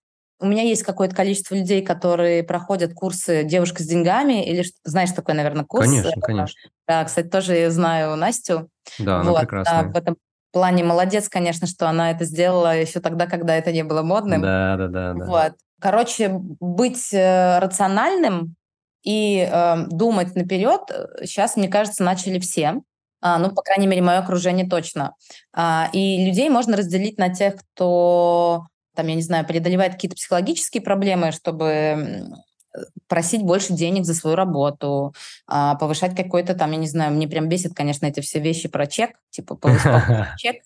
[0.42, 5.34] у меня есть какое-то количество людей, которые проходят курсы «Девушка с деньгами», или знаешь такой,
[5.34, 5.86] наверное, курс?
[5.86, 6.60] Конечно, конечно.
[6.88, 8.68] Да, кстати, тоже я знаю Настю.
[8.98, 9.84] Да, она вот, прекрасная.
[9.84, 10.16] в этом
[10.50, 14.42] плане молодец, конечно, что она это сделала еще тогда, когда это не было модным.
[14.42, 15.14] Да, да, да.
[15.14, 15.24] да.
[15.24, 15.52] Вот.
[15.80, 18.56] Короче, быть э, рациональным
[19.02, 20.80] и э, думать наперед
[21.24, 22.82] сейчас, мне кажется, начали все.
[23.20, 25.14] А, ну, по крайней мере, мое окружение точно.
[25.52, 30.82] А, и людей можно разделить на тех, кто там, я не знаю, преодолевает какие-то психологические
[30.82, 32.26] проблемы, чтобы
[33.06, 35.14] просить больше денег за свою работу,
[35.46, 38.86] а, повышать какой-то там, я не знаю, мне прям бесит, конечно, эти все вещи про
[38.86, 40.56] чек, типа повысить чек,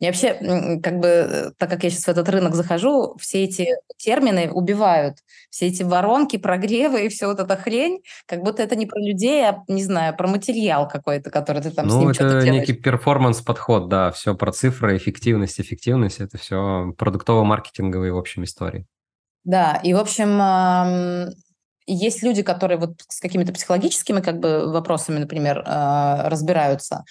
[0.00, 0.34] мне вообще,
[0.82, 5.18] как бы, э, так как я сейчас в этот рынок захожу, все эти термины убивают.
[5.50, 9.46] Все эти воронки, прогревы и все вот эта хрень, как будто это не про людей,
[9.46, 13.88] а, не знаю, про материал какой-то, который ты там ну, с ним это некий перформанс-подход,
[13.88, 18.86] да, все про цифры, эффективность, эффективность, это все продуктово-маркетинговые, в общем, истории.
[19.44, 21.32] Да, и, в общем,
[21.86, 27.04] есть люди, которые вот с какими-то психологическими как бы вопросами, например, а, разбираются,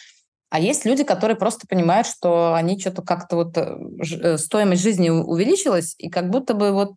[0.49, 3.77] а есть люди, которые просто понимают, что они что-то как-то вот э,
[4.21, 6.93] э, стоимость жизни увеличилась, и как будто бы вот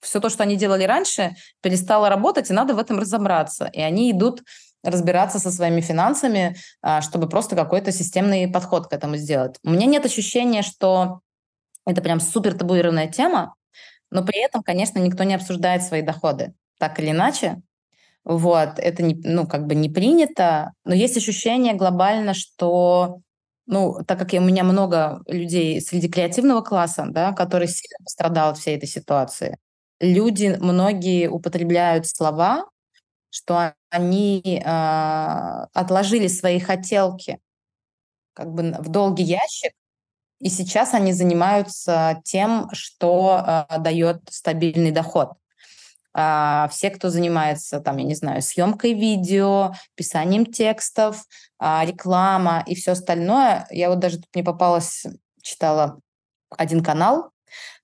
[0.00, 3.66] все то, что они делали раньше, перестало работать, и надо в этом разобраться.
[3.72, 4.42] И они идут
[4.82, 9.56] разбираться со своими финансами, а, чтобы просто какой-то системный подход к этому сделать.
[9.62, 11.20] У меня нет ощущения, что
[11.86, 13.54] это прям супер табуированная тема,
[14.10, 16.52] но при этом, конечно, никто не обсуждает свои доходы.
[16.78, 17.62] Так или иначе,
[18.24, 23.20] вот, это не, ну, как бы не принято, но есть ощущение глобально, что
[23.66, 28.50] ну, так как я, у меня много людей среди креативного класса, да, которые сильно пострадал
[28.50, 29.56] от всей этой ситуации,
[30.00, 32.66] люди, многие употребляют слова,
[33.30, 37.38] что они э, отложили свои хотелки
[38.34, 39.72] как бы в долгий ящик,
[40.38, 45.32] и сейчас они занимаются тем, что э, дает стабильный доход
[46.14, 51.24] все, кто занимается, там, я не знаю, съемкой видео, писанием текстов,
[51.58, 53.66] а, реклама и все остальное.
[53.70, 55.06] Я вот даже тут не попалась,
[55.42, 56.00] читала
[56.50, 57.30] один канал,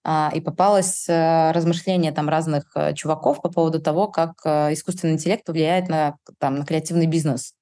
[0.03, 5.13] а, и попалось э, размышление там разных э, чуваков по поводу того, как э, искусственный
[5.15, 7.55] интеллект влияет на, там, на креативный бизнес.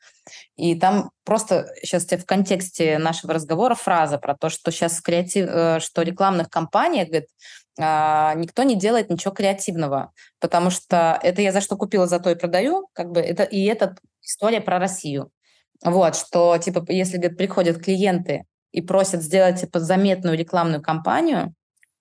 [0.57, 6.03] И там просто сейчас в контексте нашего разговора фраза про то, что сейчас креатив, что
[6.03, 7.31] рекламных компаниях, говорит, а,
[7.79, 12.35] никто не делает ничего креативного, потому что это я за что купила, за то и
[12.35, 15.31] продаю, как бы это и это история про Россию.
[15.85, 21.55] Вот, что типа если говорит, приходят клиенты и просят сделать типа заметную рекламную кампанию,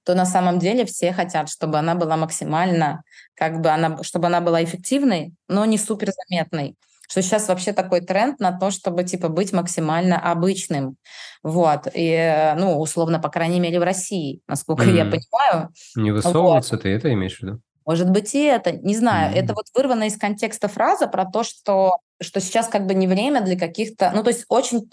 [0.05, 3.03] то на самом деле все хотят, чтобы она была максимально,
[3.33, 6.75] как бы она, чтобы она была эффективной, но не суперзаметной
[7.07, 10.97] что сейчас вообще такой тренд на то, чтобы типа быть максимально обычным.
[11.43, 11.87] Вот.
[11.93, 14.95] И, ну, условно, по крайней мере, в России, насколько mm.
[14.95, 15.69] я понимаю.
[15.95, 16.83] Не высовываться, вот.
[16.83, 17.59] ты это имеешь в виду?
[17.85, 18.71] Может быть, и это.
[18.71, 19.33] Не знаю.
[19.33, 19.37] Mm.
[19.37, 23.41] Это вот вырвано из контекста фраза про то, что, что сейчас как бы не время
[23.41, 24.11] для каких-то...
[24.15, 24.89] Ну, то есть очень,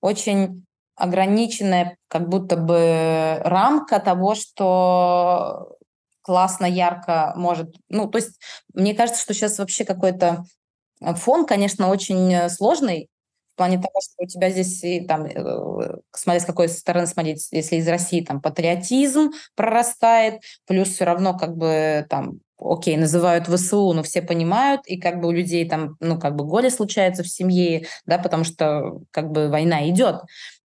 [0.00, 0.64] очень
[0.96, 5.76] ограниченная как будто бы рамка того, что
[6.22, 7.74] классно, ярко может...
[7.88, 8.38] Ну, то есть
[8.72, 10.59] мне кажется, что сейчас вообще какой-то Э,
[11.00, 13.08] фон, конечно, очень э, сложный
[13.52, 17.48] в плане того, что у тебя здесь, и, там, э, смотря с какой стороны смотреть,
[17.50, 23.92] если из России там патриотизм прорастает, плюс все равно как бы там окей, называют ВСУ,
[23.92, 27.28] но все понимают, и как бы у людей там, ну, как бы горе случается в
[27.28, 30.22] семье, да, потому что как бы война идет.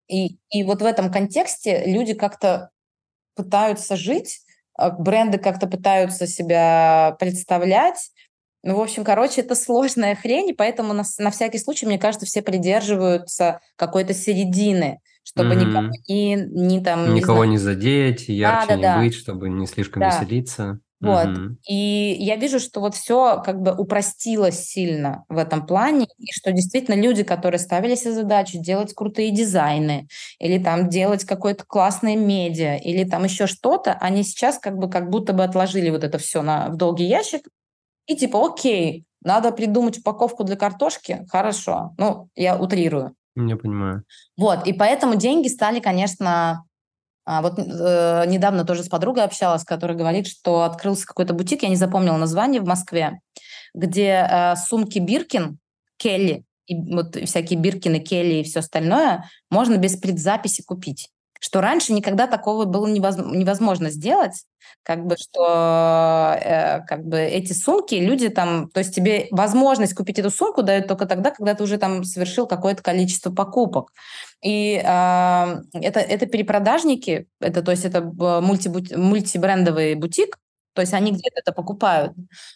[0.07, 2.69] И, и вот в этом контексте люди как-то
[3.35, 4.41] пытаются жить,
[4.99, 8.11] бренды как-то пытаются себя представлять,
[8.65, 12.25] ну, в общем, короче, это сложная хрень, и поэтому на, на всякий случай, мне кажется,
[12.25, 15.65] все придерживаются какой-то середины, чтобы mm-hmm.
[15.65, 17.13] никого не, не там...
[17.13, 17.77] Никого не, знаю...
[17.77, 18.97] не задеть, ярче да, да, не да.
[18.97, 20.09] быть, чтобы не слишком да.
[20.09, 20.79] веселиться.
[20.99, 21.27] Вот.
[21.27, 21.55] Mm-hmm.
[21.69, 26.51] И я вижу, что вот все как бы упростилось сильно в этом плане, и что
[26.51, 30.07] действительно люди, которые ставили себе задачу делать крутые дизайны,
[30.39, 35.11] или там делать какое-то классное медиа, или там еще что-то, они сейчас как бы как
[35.11, 37.43] будто бы отложили вот это все на, в долгий ящик,
[38.07, 41.93] и типа, окей, надо придумать упаковку для картошки, хорошо.
[41.97, 43.15] Ну, я утрирую.
[43.35, 44.03] Я понимаю.
[44.37, 46.63] Вот, и поэтому деньги стали, конечно...
[47.27, 51.69] А, вот э, недавно тоже с подругой общалась, которая говорит, что открылся какой-то бутик, я
[51.69, 53.19] не запомнила название, в Москве,
[53.73, 55.57] где э, сумки Биркин,
[55.97, 61.93] Келли, и вот всякие Биркины, Келли и все остальное можно без предзаписи купить что раньше
[61.93, 64.45] никогда такого было невозможно сделать,
[64.83, 70.19] как бы что э, как бы эти сумки люди там, то есть тебе возможность купить
[70.19, 73.91] эту сумку дают только тогда, когда ты уже там совершил какое-то количество покупок.
[74.41, 80.37] И э, это это перепродажники, это то есть это мульти мультибрендовый бутик,
[80.73, 82.13] То есть они где-то это покупают.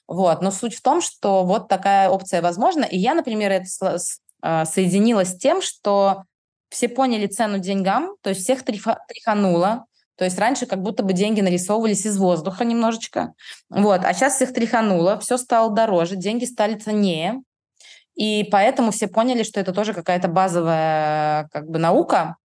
[0.08, 0.42] Вот.
[0.42, 2.84] Но суть в том, что вот такая опция возможна.
[2.84, 3.98] И я, например, это
[4.42, 6.24] а, соединила с тем, что
[6.70, 9.86] все поняли цену деньгам, то есть всех тряхануло.
[10.16, 13.34] То есть раньше как будто бы деньги нарисовывались из воздуха немножечко.
[13.70, 14.04] Вот.
[14.04, 17.42] А сейчас всех тряхануло, все стало дороже, деньги стали ценнее.
[18.16, 22.36] И поэтому все поняли, что это тоже какая-то базовая как бы наука,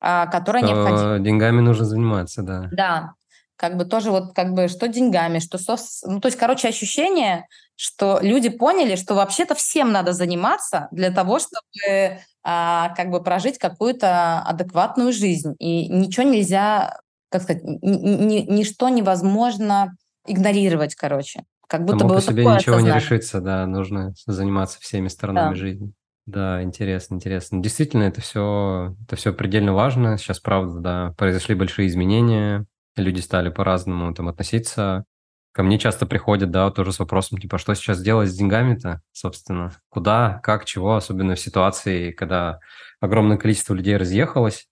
[0.00, 1.18] а, которая что необходима.
[1.18, 2.68] Деньгами нужно заниматься, да.
[2.70, 3.14] Да,
[3.56, 5.76] как бы тоже вот как бы что деньгами, что со...
[6.08, 11.40] Ну, то есть, короче, ощущение, что люди поняли, что вообще-то всем надо заниматься для того,
[11.40, 15.54] чтобы а, как бы прожить какую-то адекватную жизнь.
[15.58, 16.98] И ничего нельзя,
[17.30, 19.94] как сказать, ни, ничто невозможно
[20.26, 21.44] игнорировать, короче.
[21.68, 22.92] Как будто Само бы по вот себе ничего осознание.
[22.94, 25.60] не решится, да, нужно заниматься всеми сторонами Да.
[25.60, 25.92] жизни.
[26.26, 27.60] Да, интересно, интересно.
[27.60, 30.18] Действительно, это все, это все предельно важно.
[30.18, 32.64] Сейчас, правда, да, произошли большие изменения,
[32.96, 35.04] люди стали по-разному там относиться.
[35.52, 39.72] Ко мне часто приходят, да, тоже с вопросом, типа, что сейчас делать с деньгами-то, собственно?
[39.90, 42.58] Куда, как, чего, особенно в ситуации, когда
[43.00, 44.66] огромное количество людей разъехалось.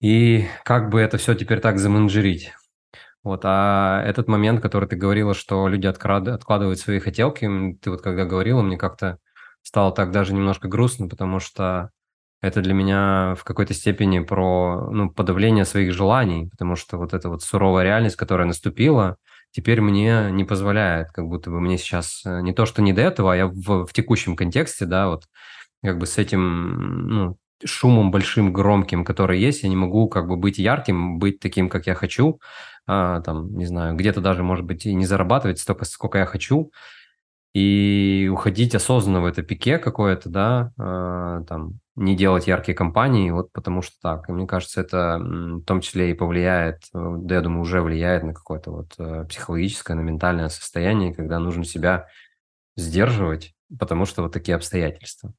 [0.00, 2.52] И как бы это все теперь так заменеджерить?
[3.22, 7.48] Вот, а этот момент, который ты говорила, что люди откладывают свои хотелки,
[7.80, 9.18] ты вот когда говорила, мне как-то
[9.62, 11.90] стало так даже немножко грустно, потому что
[12.40, 17.28] это для меня в какой-то степени про ну, подавление своих желаний, потому что вот эта
[17.28, 19.18] вот суровая реальность, которая наступила,
[19.52, 23.02] теперь мне не позволяет, как будто бы мне сейчас э, не то, что не до
[23.02, 25.24] этого, а я в, в текущем контексте, да, вот
[25.82, 30.36] как бы с этим ну, шумом большим, громким, который есть, я не могу как бы
[30.36, 32.40] быть ярким, быть таким, как я хочу,
[32.86, 36.72] а, там, не знаю, где-то даже, может быть, и не зарабатывать столько, сколько я хочу,
[37.54, 43.52] и уходить осознанно в это пике какое-то, да, а, там, не делать яркие кампании, вот
[43.52, 44.28] потому что так.
[44.28, 48.22] И мне кажется, это в том числе и повлияет, э, да, я думаю, уже влияет
[48.22, 52.06] на какое-то вот э, психологическое, на ментальное состояние, когда нужно себя
[52.76, 55.34] сдерживать, потому что вот такие обстоятельства.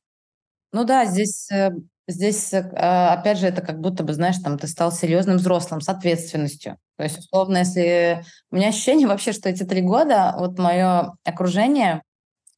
[0.72, 1.72] Ну да, здесь, э,
[2.08, 5.89] здесь, а, опять же, это как будто бы, знаешь, там ты стал серьезным взрослым с
[5.89, 6.78] ответственностью.
[6.97, 8.24] То есть, условно, если...
[8.51, 12.04] У меня ощущение вообще, что эти три года, вот мое окружение,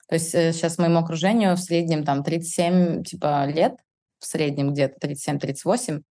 [0.08, 3.76] то есть сейчас моему окружению в среднем там 37 типа лет,
[4.20, 6.02] в среднем где-то 37-38,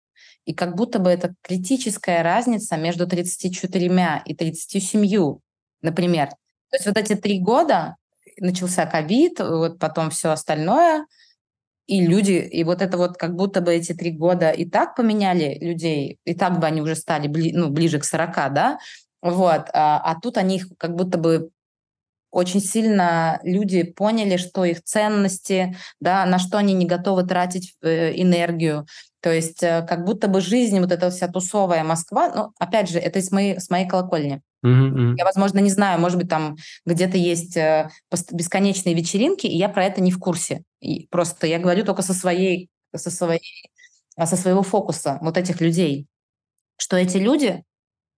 [0.47, 5.38] и как будто бы это критическая разница между 34 и 37,
[5.82, 6.28] например.
[6.28, 7.97] То есть вот эти три года,
[8.38, 11.07] начался ковид, вот потом все остальное,
[11.86, 15.59] и люди, и вот это вот как будто бы эти три года и так поменяли
[15.61, 18.78] людей, и так бы они уже стали бли, ну, ближе к 40, да,
[19.22, 21.51] вот, а, а тут они их как будто бы
[22.35, 28.20] очень сильно люди поняли, что их ценности, да, на что они не готовы тратить э,
[28.20, 28.87] энергию.
[29.20, 32.99] То есть э, как будто бы жизнь, вот эта вся тусовая Москва, ну, опять же,
[32.99, 34.43] это с моей, с моей колокольни.
[34.66, 35.14] Mm-hmm.
[35.16, 37.89] Я, возможно, не знаю, может быть, там где-то есть э,
[38.32, 40.62] бесконечные вечеринки, и я про это не в курсе.
[40.80, 43.70] И просто я говорю только со своей, со своей,
[44.18, 46.07] со своего фокуса вот этих людей,
[46.76, 47.62] что эти люди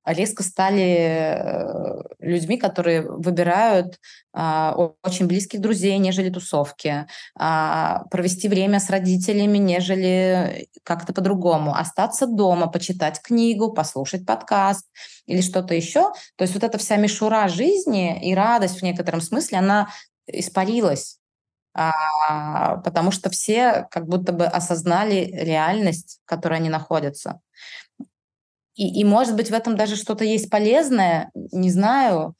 [0.06, 3.98] резко стали э, людьми, которые выбирают
[4.32, 12.26] а, очень близких друзей, нежели тусовки, а, провести время с родителями, нежели как-то по-другому, остаться
[12.26, 14.84] дома, почитать книгу, послушать подкаст
[15.26, 16.12] или что-то еще.
[16.36, 19.88] То есть вот эта вся мишура жизни и радость в некотором смысле, она
[20.26, 21.18] испарилась
[21.78, 27.40] а, потому что все как будто бы осознали реальность, в которой они находятся.
[28.76, 32.34] И, и может быть в этом даже что-то есть полезное, не знаю.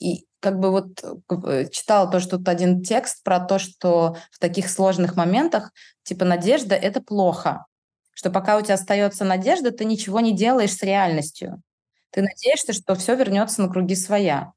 [0.00, 1.02] И как бы вот
[1.46, 5.72] э, читала тоже тут один текст про то, что в таких сложных моментах
[6.02, 7.66] типа надежда— это плохо.
[8.12, 11.62] Что пока у тебя остается надежда, ты ничего не делаешь с реальностью.
[12.10, 14.52] Ты надеешься, что все вернется на круги своя.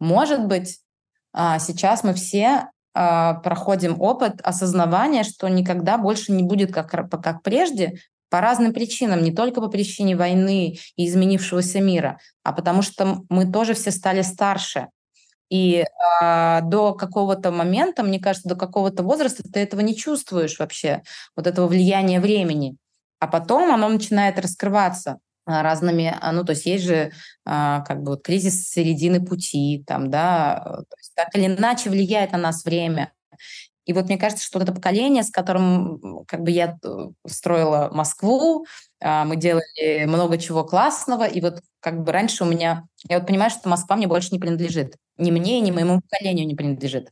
[0.00, 0.80] Может быть,
[1.32, 7.42] а, сейчас мы все а, проходим опыт осознавания, что никогда больше не будет как, как
[7.42, 8.00] прежде,
[8.34, 13.48] по разным причинам, не только по причине войны и изменившегося мира, а потому что мы
[13.48, 14.88] тоже все стали старше.
[15.50, 15.84] И
[16.20, 21.04] э, до какого-то момента, мне кажется, до какого-то возраста ты этого не чувствуешь вообще,
[21.36, 22.76] вот этого влияния времени.
[23.20, 27.12] А потом оно начинает раскрываться разными, а, ну, то есть есть же
[27.44, 32.32] а, как бы вот кризис середины пути, там, да, то есть так или иначе влияет
[32.32, 33.12] на нас время.
[33.84, 36.88] И вот мне кажется, что вот это поколение, с которым как бы я э,
[37.26, 38.66] строила Москву,
[39.00, 42.84] а, мы делали много чего классного, и вот как бы раньше у меня...
[43.08, 44.96] Я вот понимаю, что Москва мне больше не принадлежит.
[45.18, 47.10] Ни мне, ни моему поколению не принадлежит.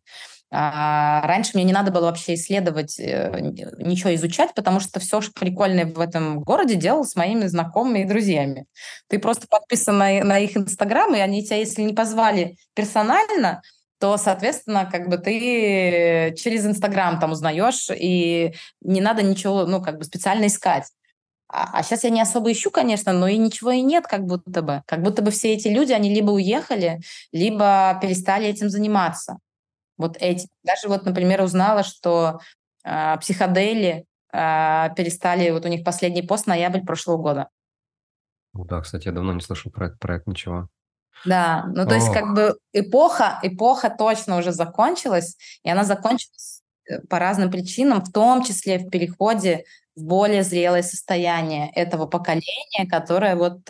[0.55, 3.41] А раньше мне не надо было вообще исследовать, э,
[3.79, 8.05] ничего изучать, потому что все что прикольное в этом городе делал с моими знакомыми и
[8.05, 8.67] друзьями.
[9.09, 13.63] Ты просто подписан на, на их инстаграм, и они тебя, если не позвали персонально,
[14.03, 19.99] то, соответственно, как бы ты через Инстаграм там узнаешь, и не надо ничего, ну, как
[19.99, 20.91] бы специально искать.
[21.47, 24.61] А, а сейчас я не особо ищу, конечно, но и ничего и нет, как будто
[24.61, 24.83] бы.
[24.89, 27.01] Как будто бы все эти люди, они либо уехали,
[27.31, 29.39] либо перестали этим заниматься.
[29.97, 30.49] Вот эти.
[30.65, 32.41] Даже вот, например, узнала, что
[32.83, 37.51] э, психодели э, перестали, вот у них последний пост ноябрь прошлого года.
[38.53, 40.69] Да, кстати, я давно не слышал про этот проект ничего.
[41.25, 41.95] Да, ну то Ох.
[41.95, 48.03] есть как бы эпоха, эпоха точно уже закончилась, и она закончилась э, по разным причинам,
[48.03, 53.61] в том числе в переходе в более зрелое состояние этого поколения, которое вот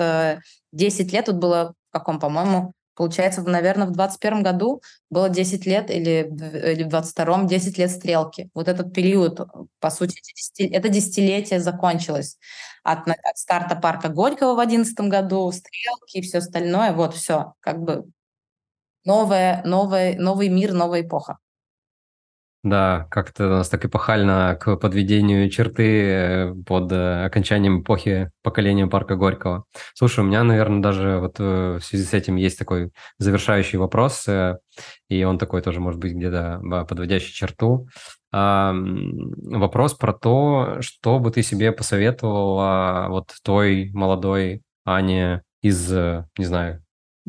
[0.72, 5.90] 10 лет, тут было в каком, по-моему, Получается, наверное, в 21 году было 10 лет
[5.90, 6.30] или,
[6.72, 8.50] или в 22-м 10 лет стрелки.
[8.54, 9.40] Вот этот период,
[9.80, 10.20] по сути,
[10.62, 12.38] это десятилетие закончилось.
[12.84, 16.92] От, от старта парка Горького в 2011 году, стрелки и все остальное.
[16.92, 18.04] Вот все, как бы
[19.04, 21.38] новое, новое, новый мир, новая эпоха.
[22.62, 28.86] Да, как-то у нас так эпохально к подведению черты э, под э, окончанием эпохи поколения
[28.86, 29.64] парка Горького.
[29.94, 34.28] Слушай, у меня, наверное, даже вот э, в связи с этим есть такой завершающий вопрос,
[35.08, 37.88] и он такой тоже, может быть, где-то подводящий черту.
[38.30, 46.82] Вопрос про то, что бы ты себе посоветовала вот той молодой Ане из, не знаю,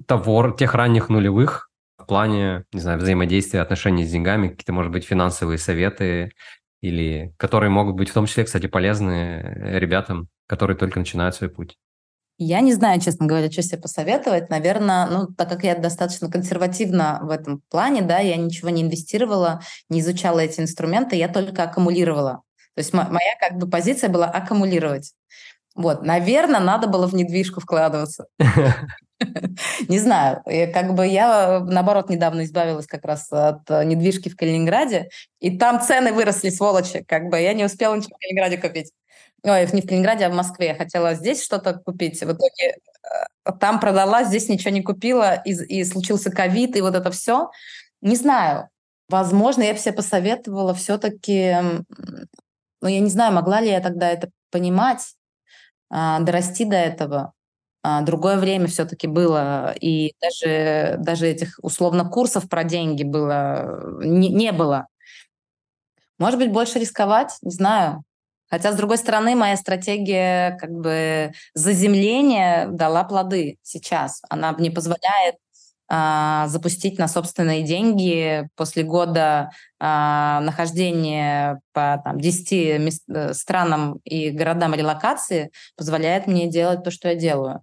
[0.07, 1.69] того, тех ранних нулевых,
[2.03, 6.31] в плане, не знаю, взаимодействия, отношений с деньгами, какие-то, может быть, финансовые советы,
[6.81, 11.49] или которые могут быть в том числе, кстати, полезны э, ребятам, которые только начинают свой
[11.49, 11.77] путь?
[12.37, 14.49] Я не знаю, честно говоря, что себе посоветовать.
[14.49, 19.61] Наверное, ну, так как я достаточно консервативна в этом плане, да, я ничего не инвестировала,
[19.89, 22.41] не изучала эти инструменты, я только аккумулировала.
[22.75, 25.13] То есть моя как бы позиция была аккумулировать.
[25.75, 28.25] Вот, наверное, надо было в недвижку вкладываться.
[29.87, 30.43] Не знаю,
[30.73, 35.09] как бы я, наоборот, недавно избавилась как раз от э, недвижки в Калининграде,
[35.39, 38.91] и там цены выросли, сволочи, как бы я не успела ничего в Калининграде купить.
[39.43, 40.67] Ой, не в Калининграде, а в Москве.
[40.67, 42.21] Я хотела здесь что-то купить.
[42.21, 42.77] В итоге
[43.45, 47.49] э, там продала, здесь ничего не купила, и, и случился ковид, и вот это все.
[48.01, 48.69] Не знаю.
[49.09, 51.55] Возможно, я бы себе посоветовала все-таки...
[52.81, 55.15] Ну, я не знаю, могла ли я тогда это понимать,
[55.89, 57.33] а, дорасти до этого.
[57.83, 64.29] А, другое время все-таки было, и даже, даже этих условно курсов про деньги было, не,
[64.29, 64.87] не было.
[66.17, 68.03] Может быть, больше рисковать, не знаю.
[68.49, 74.21] Хотя, с другой стороны, моя стратегия как бы заземления дала плоды сейчас.
[74.29, 75.35] Она мне позволяет
[75.89, 83.99] а, запустить на собственные деньги после года а, нахождения по там, 10 мест, э, странам
[84.05, 87.61] и городам релокации, позволяет мне делать то, что я делаю.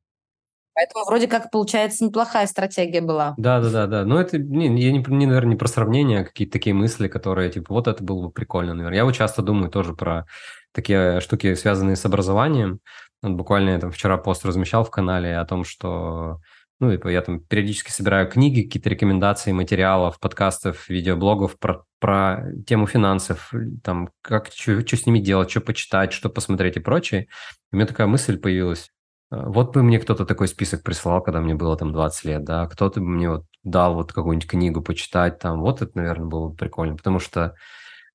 [0.81, 3.35] Поэтому вроде как получается неплохая стратегия была.
[3.37, 4.05] Да, да, да, да.
[4.07, 7.51] Но это не, я не, не, наверное, не про сравнение, а какие-то такие мысли, которые
[7.51, 8.97] типа вот это было бы прикольно, наверное.
[8.97, 10.24] Я вот часто думаю тоже про
[10.72, 12.81] такие штуки, связанные с образованием.
[13.20, 16.41] Вот буквально я там вчера пост размещал в канале о том, что
[16.78, 22.87] ну, типа, я там периодически собираю книги, какие-то рекомендации материалов, подкастов, видеоблогов про, про тему
[22.87, 23.53] финансов,
[23.85, 27.28] там, как, что с ними делать, что почитать, что посмотреть и прочее.
[27.70, 28.91] у меня такая мысль появилась.
[29.31, 32.66] А, вот бы мне кто-то такой список прислал, когда мне было там 20 лет, да,
[32.66, 36.57] кто-то бы мне вот дал вот какую-нибудь книгу почитать там, вот это, наверное, было бы
[36.57, 37.55] прикольно, потому что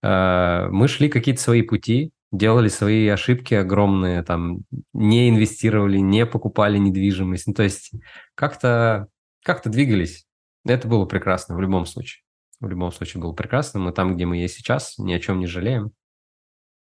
[0.04, 4.60] э, мы шли какие-то свои пути, делали свои ошибки огромные, там,
[4.94, 7.92] не инвестировали, не покупали недвижимость, ну, то есть
[8.36, 9.08] как-то
[9.44, 10.26] как двигались.
[10.66, 12.24] Это было прекрасно в любом случае.
[12.60, 13.80] В любом случае было прекрасно.
[13.80, 15.92] Мы там, где мы есть сейчас, ни о чем не жалеем.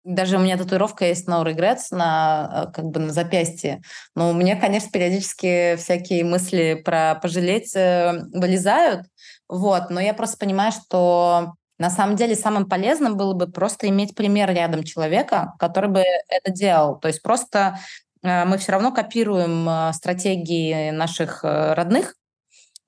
[0.09, 3.83] Даже у меня татуировка есть no regrets на, э, как бы на запястье.
[4.15, 9.07] Но у меня, конечно, периодически всякие мысли про пожалеть э, вылезают.
[9.51, 9.91] Вот.
[9.91, 14.51] Но я просто понимаю, что на самом деле самым полезным было бы просто иметь пример
[14.51, 16.99] рядом человека, который бы это делал.
[16.99, 17.79] То есть просто
[18.23, 22.15] э, мы все равно копируем стратегии наших родных,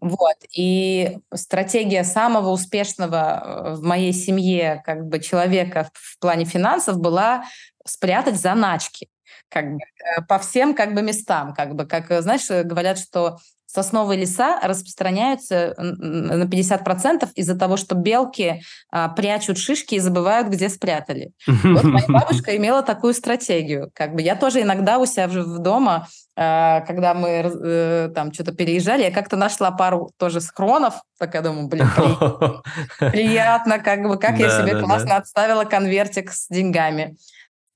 [0.01, 0.37] вот.
[0.57, 7.45] И стратегия самого успешного э, в моей семье как бы человека в плане финансов была
[7.87, 9.09] спрятать заначки
[9.49, 11.55] как бы, э, по всем как бы местам.
[11.55, 13.39] Как бы, как, знаешь, говорят, что
[13.73, 20.69] сосновые леса распространяются на 50% из-за того, что белки а, прячут шишки и забывают, где
[20.69, 21.33] спрятали.
[21.47, 23.91] Вот моя бабушка имела такую стратегию.
[23.95, 28.53] Как бы я тоже иногда у себя в дома, а, когда мы э, там что-то
[28.53, 31.89] переезжали, я как-то нашла пару тоже схронов, так я думаю, блин,
[32.99, 37.17] приятно, как бы, как я себе классно отставила конвертик с деньгами.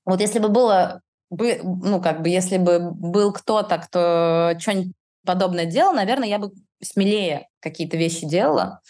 [0.03, 4.93] Вот если бы было бы, ну, как бы, если бы был кто-то, кто что-нибудь
[5.25, 6.51] подобное делал, наверное, я бы
[6.81, 8.81] смелее какие-то вещи делала.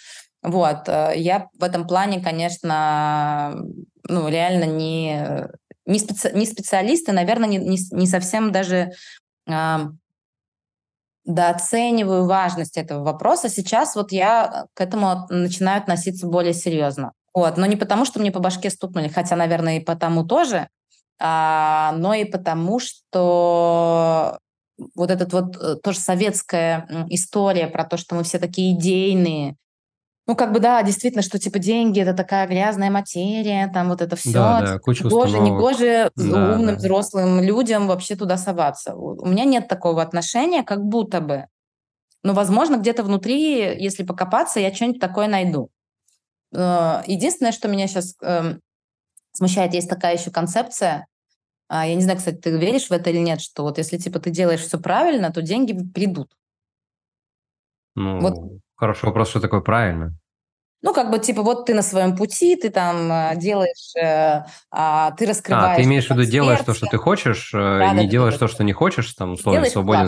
[0.41, 0.87] Вот.
[0.87, 3.55] Э, я в этом плане, конечно,
[4.07, 5.47] ну, реально не,
[5.85, 8.91] не, специ, не специалисты, наверное, не, не, не совсем даже
[9.47, 9.77] э,
[11.25, 13.49] дооцениваю важность этого вопроса.
[13.49, 17.13] Сейчас вот я к этому начинаю относиться более серьезно.
[17.33, 17.57] Вот.
[17.57, 20.69] Но не потому, что мне по башке стукнули, хотя, наверное, и потому тоже,
[21.19, 24.39] а, но и потому, что
[24.95, 29.55] вот этот вот э, тоже советская история про то, что мы все такие идейные.
[30.27, 34.15] Ну, как бы, да, действительно, что, типа, деньги— это такая грязная материя, там вот это
[34.15, 34.33] все.
[34.33, 36.75] Да, да, куча Боже, не гоже да, умным, да.
[36.75, 38.95] взрослым людям вообще туда соваться.
[38.95, 41.45] У меня нет такого отношения, как будто бы.
[42.23, 45.69] Но, возможно, где-то внутри, если покопаться, я что-нибудь такое найду.
[46.55, 48.61] Э, единственное, что меня сейчас эм,
[49.31, 51.05] смущает, есть такая еще концепция,
[51.67, 54.19] а, я не знаю, кстати, ты веришь в это или нет, что вот если типа
[54.19, 56.31] ты делаешь все правильно, то деньги придут.
[57.95, 58.59] Ну, вот.
[58.75, 60.15] хороший вопрос, что такое правильно?
[60.81, 65.11] Ну, как бы, типа, вот ты на своем пути, ты там э, делаешь, э, а,
[65.13, 65.73] ты раскрываешь...
[65.73, 68.35] А, ты имеешь в виду, делаешь то, что ты хочешь, э, да, не да, делаешь
[68.35, 70.07] да, то, что не хочешь, там, условно, свободен.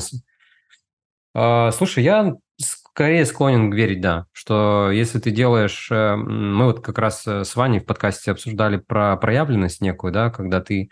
[1.33, 5.87] А, слушай, я скорее склонен верить, да, что если ты делаешь...
[5.89, 10.91] Мы вот как раз с Ваней в подкасте обсуждали про проявленность некую, да, когда ты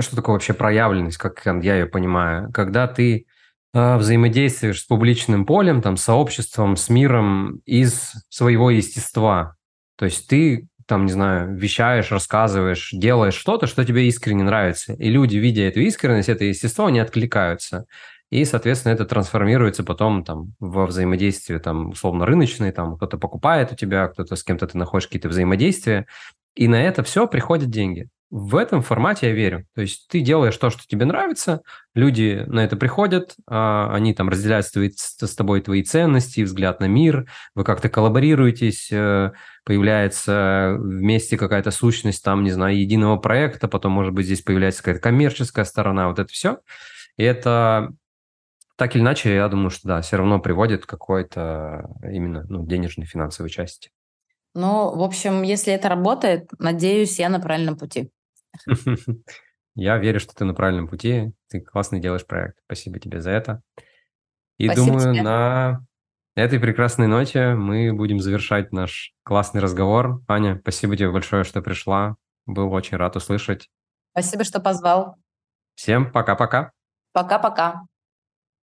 [0.00, 2.50] что такое вообще проявленность, как я ее понимаю?
[2.52, 3.26] Когда ты
[3.74, 9.56] э, взаимодействуешь с публичным полем, там, сообществом, с миром из своего естества.
[9.96, 14.92] То есть ты там, не знаю, вещаешь, рассказываешь, делаешь что-то, что тебе искренне нравится.
[14.94, 17.86] И люди, видя эту искренность, это естество, они откликаются.
[18.30, 23.76] И, соответственно, это трансформируется потом там во взаимодействие, там, условно, рыночное, там, кто-то покупает у
[23.76, 26.06] тебя, кто-то с кем-то ты находишь какие-то взаимодействия.
[26.54, 29.66] И на это все приходят деньги в этом формате я верю.
[29.74, 31.60] То есть ты делаешь то, что тебе нравится,
[31.94, 37.30] люди на это приходят, а, они там разделяют с, тобой твои ценности, взгляд на мир,
[37.54, 39.32] вы как-то коллаборируетесь, э,
[39.66, 45.02] появляется вместе какая-то сущность там, не знаю, единого проекта, потом, может быть, здесь появляется какая-то
[45.02, 46.60] коммерческая сторона, вот это все.
[47.18, 47.92] И это
[48.76, 53.04] так или иначе, я думаю, что да, все равно приводит к какой-то именно ну, денежной
[53.04, 53.90] финансовой части.
[54.54, 58.10] Ну, в общем, если это работает, надеюсь, я на правильном пути.
[59.74, 61.32] Я верю, что ты на правильном пути.
[61.48, 62.58] Ты классный делаешь проект.
[62.66, 63.62] Спасибо тебе за это.
[64.58, 65.22] И Спасибо думаю, тебе.
[65.22, 65.86] на
[66.34, 70.22] этой прекрасной ноте мы будем завершать наш классный разговор.
[70.28, 72.16] Аня, спасибо тебе большое, что пришла.
[72.44, 73.70] Был очень рад услышать.
[74.10, 75.16] Спасибо, что позвал.
[75.74, 76.72] Всем пока-пока.
[77.12, 77.82] Пока-пока.